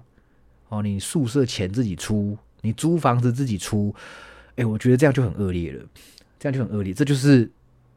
[0.68, 3.92] 哦，你宿舍钱自己出，你租房子自己出，
[4.54, 5.84] 哎，我觉得这样就很恶劣了，
[6.38, 7.50] 这样就很恶劣，这就是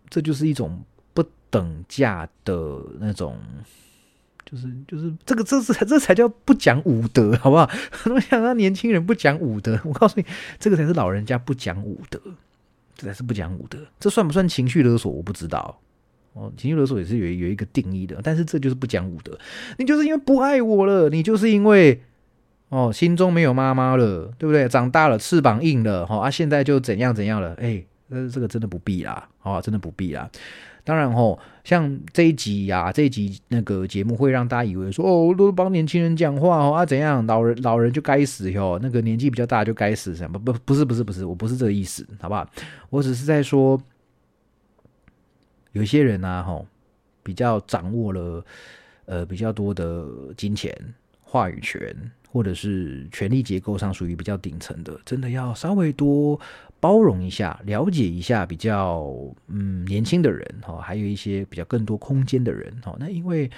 [0.09, 0.83] 这就是一种
[1.13, 3.37] 不等价的那种，
[4.43, 7.69] 就是就是这个这是这才叫不讲武德，好不好？
[8.11, 10.25] 我想让年轻人不讲武德，我告诉你，
[10.59, 12.19] 这个才是老人家不讲武德。
[12.95, 15.11] 这才是不讲武德，这算不算情绪勒索？
[15.11, 15.79] 我不知道
[16.33, 16.51] 哦。
[16.57, 19.37] 情绪勒索也是有有一个定义的，但是这就是不讲武德。
[19.77, 22.01] 你就是因为不爱我了，你就是因为
[22.69, 24.67] 哦心中没有妈妈了，对不对？
[24.67, 27.53] 长大了翅膀硬了，哈啊，现在就怎样怎样了？
[27.55, 30.29] 哎，那，这个真的不必啦，哦，真的不必啦。
[30.85, 40.39] 当然吼，像这一集呀，这一集那个节目会让大家以为说哦，都帮年轻人讲话哦啊，怎样老人老人就该死哟，那个年纪比较大就该死什么？
[40.39, 42.49] 不不是不是不是，我不是这个意思，好不好？
[42.89, 43.81] 我只是在说，
[45.73, 46.65] 有些人啊，吼，
[47.21, 48.45] 比较掌握了
[49.05, 50.07] 呃比较多的
[50.37, 50.73] 金钱
[51.23, 51.93] 话语权。
[52.35, 56.37] 或者是权力结构上属于比较顶层的，真的要稍微多
[56.85, 59.11] 包容一下，了解一下比较
[59.47, 62.95] 嗯年轻的人哈，还有一些比较更多空间的人哈。
[62.99, 63.49] 那因为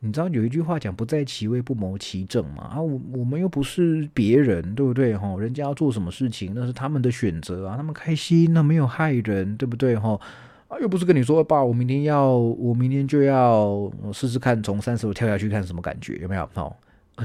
[0.00, 5.36] 你知道有一句话讲“不在其位不谋其政”嘛啊，我我们又不是别人，对不对哈？
[5.38, 10.18] 人家要做什么事情，那是他们的选择啊，他们开心，那没有害人，对不对哈？
[10.66, 16.74] 啊，又不是跟你说爸，我明天要，我明天就要试试看从三十楼跳下去看什么感觉，有没有哈？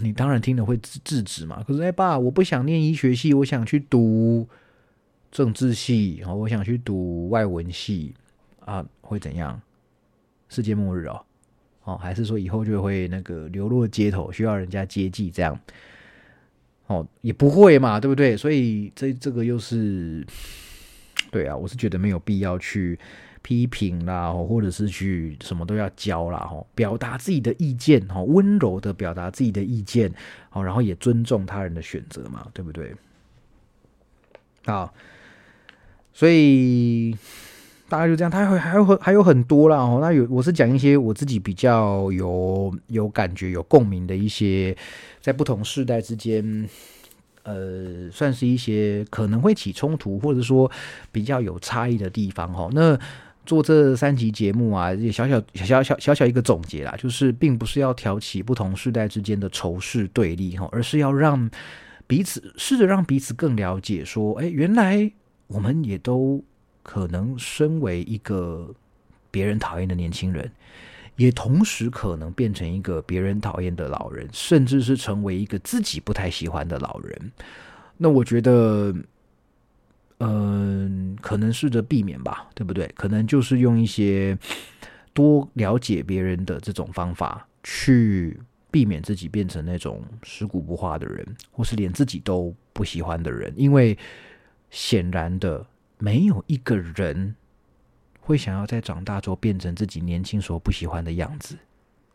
[0.03, 1.63] 你当然听了会制制止嘛？
[1.67, 4.47] 可是哎爸，我不想念医学系，我想去读
[5.31, 8.13] 政治系，哦，我想去读外文系
[8.59, 9.59] 啊，会怎样？
[10.49, 11.25] 世界末日哦，
[11.85, 15.57] 哦，还是说以后就会那个流落街头，需要人家接济这样？
[16.87, 18.35] 哦，也不会嘛，对不对？
[18.35, 20.25] 所以这这个又是
[21.31, 22.99] 对啊，我是觉得没有必要去。
[23.43, 30.13] 批评啦，或者是去什么都要教啦，哈，表达自己的意见，哦，温柔的表达自己的意见，
[30.51, 32.95] 哦，然后也尊重他人的选择嘛，对不对？
[34.63, 34.93] 好，
[36.13, 37.15] 所以
[37.89, 44.75] 大概就这样，他会还有很还有很多啦，哦，那有我是讲一些我自己比较有有感觉、有共鸣的一些，
[45.19, 46.67] 在不同世代之间。
[47.43, 50.69] 呃，算是一些可能会起冲突，或者说
[51.11, 52.69] 比较有差异的地方哈。
[52.71, 52.95] 那
[53.47, 61.49] 做这三集节目啊，也小小小小小小一个总结啦，就是并不是要挑起不同世代之间的仇视对立哈，而是要让
[62.05, 65.11] 彼此试着让彼此更了解，说，哎，原来
[65.51, 66.43] 我们也都
[66.83, 68.73] 可能身为一个
[69.29, 70.51] 别人讨厌的年轻人。
[71.17, 77.31] 也同时可能变成一个别人讨厌的老人，甚至是成为一个自己不太喜欢的老人。
[77.97, 78.95] 那我觉得，
[80.19, 82.87] 嗯，可能试着避免吧，对不对？
[82.95, 84.35] 可能就是用一些
[85.13, 88.39] 多了解别人的这种方法，去
[88.71, 93.53] 避免自己变成那种食古不化的人，或是连自己都不喜欢的人。
[93.55, 93.95] 因为
[94.71, 95.67] 显然的，
[95.99, 97.35] 没有一个人。
[98.23, 101.57] 会想要在长大之后变成自己年轻时候不喜欢的样子，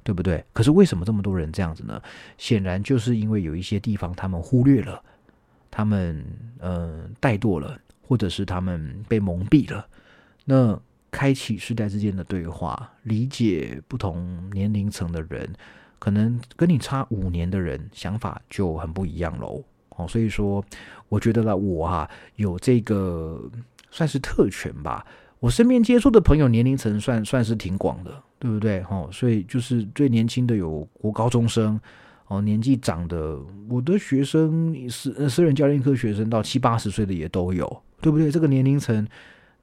[0.05, 0.43] 对不对？
[0.53, 2.01] 可是为什么这么多人这样子呢？
[2.39, 5.03] 显然就是因为有一些地方他们忽略了，
[5.69, 6.25] 他们
[6.61, 9.87] 嗯怠惰了，或者是他们被蒙蔽了。
[10.45, 10.81] 那
[11.11, 15.53] 开启世代之间的对话，理解不同年龄层的人，
[15.99, 19.63] 可能跟你差五年的人想法就很不一样喽。
[19.97, 20.65] 哦，所以说
[21.09, 23.41] 我觉得呢，我哈有这个
[23.91, 25.05] 算是特权吧。
[25.39, 28.83] 我身边接触的朋友年龄层算算是挺广的，对不对？
[28.83, 31.79] 哈，所以就是最年轻的有国高中生，
[32.27, 33.39] 哦，年纪长的，
[33.69, 38.31] 我的学生私私人教练课学生到七八十岁的也都有，对不对？
[38.31, 39.07] 这个年龄层，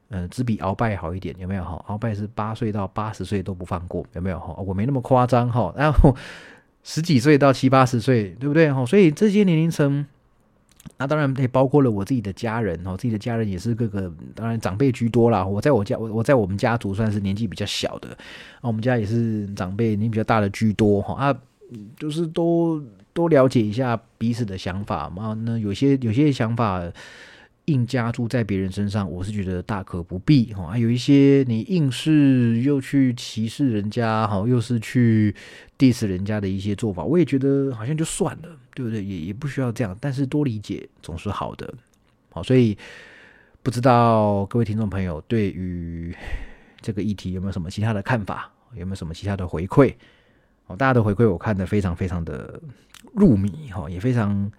[0.09, 1.63] 嗯，只比鳌拜好一点，有没有？
[1.63, 4.39] 哈，鳌拜是八岁到八十岁都不放过，有没有？
[4.39, 6.15] 哈，我没那么夸张，哈，然后
[6.83, 8.71] 十几岁到七八十岁，对不对？
[8.71, 10.05] 哈，所以这些年龄层。
[10.97, 15.45] 那当然也包括了我自己的家人哦，自己的家人也是各个当然长辈居多啦。
[15.45, 21.39] 我在我家，我我在我们家族算是年纪比较小的，啊，我们家也是长辈年纪比较大的居多哈啊，
[21.97, 22.81] 就是都
[23.13, 25.37] 多了解一下彼此的想法嘛。
[25.45, 26.83] 那有些有些想法。
[27.65, 30.67] 硬加注在别人身上，我是觉得大可不必哈。
[30.67, 35.33] 还有一些你硬是又去歧视人家哈，又是去
[35.77, 39.01] diss 人家的一些做法，我也觉得好像就算了，对不对？
[39.01, 41.73] 也也不需要这样，但是多理解总是好的。
[42.31, 42.77] 好，所以
[43.61, 46.13] 不知道各位听众朋友对于
[46.81, 48.51] 这个议题有没有什么其他的看法？
[48.75, 49.93] 有没有什么其他的回馈？
[50.67, 52.61] 哦，大家的回馈我看的非常非常的
[53.13, 54.51] 入迷哈，也非常。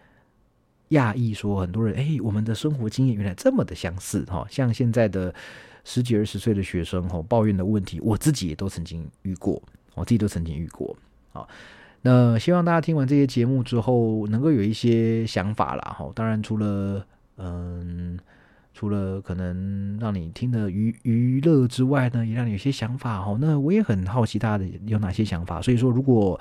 [0.91, 5.35] 讶异说，很多人哎，我们的生活经验原来这么的相似哈，像现在的
[5.83, 9.61] 十几二十岁的学生哈，抱怨的问题，我自己也都曾经遇过，
[9.95, 10.97] 我自己都曾经遇过。
[11.33, 11.49] 好，
[12.03, 16.13] 那希望大家听完这些节目之后，能够有一些想法啦哈。
[16.15, 17.07] 当然，除了
[17.39, 18.19] 嗯，
[18.73, 23.37] 除了可能让你听的娱娱乐之外呢，也让你有些想法哈。
[23.41, 26.39] 那我也很好奇大家的有哪些想法，所以说如果。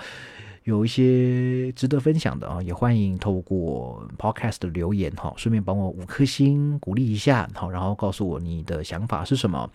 [0.63, 9.69] 有一些值得分享的啊，也欢迎透过 Podcast 的留言哈，顺便帮我五颗星鼓励一下，好，然后告诉我你的想法是什么。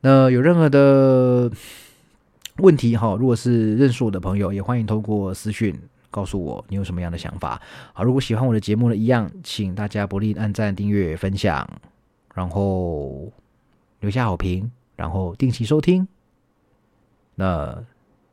[0.00, 1.50] 那有任何的
[2.58, 5.78] 问题哈，如果是认识我的朋友，也欢迎透过私讯
[6.10, 7.60] 告诉我你有什么样的想法。
[7.92, 11.68] 好，如果喜欢我的节目呢，一样，请大家不吝按赞、订阅、分享，
[12.34, 13.32] 然后
[14.00, 14.70] 留下好评。
[14.98, 16.08] 然后定期收听。
[17.36, 17.84] 那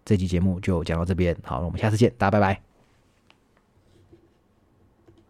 [0.06, 2.75] 这期节目就讲到这边，好，我们下次见，大家拜拜。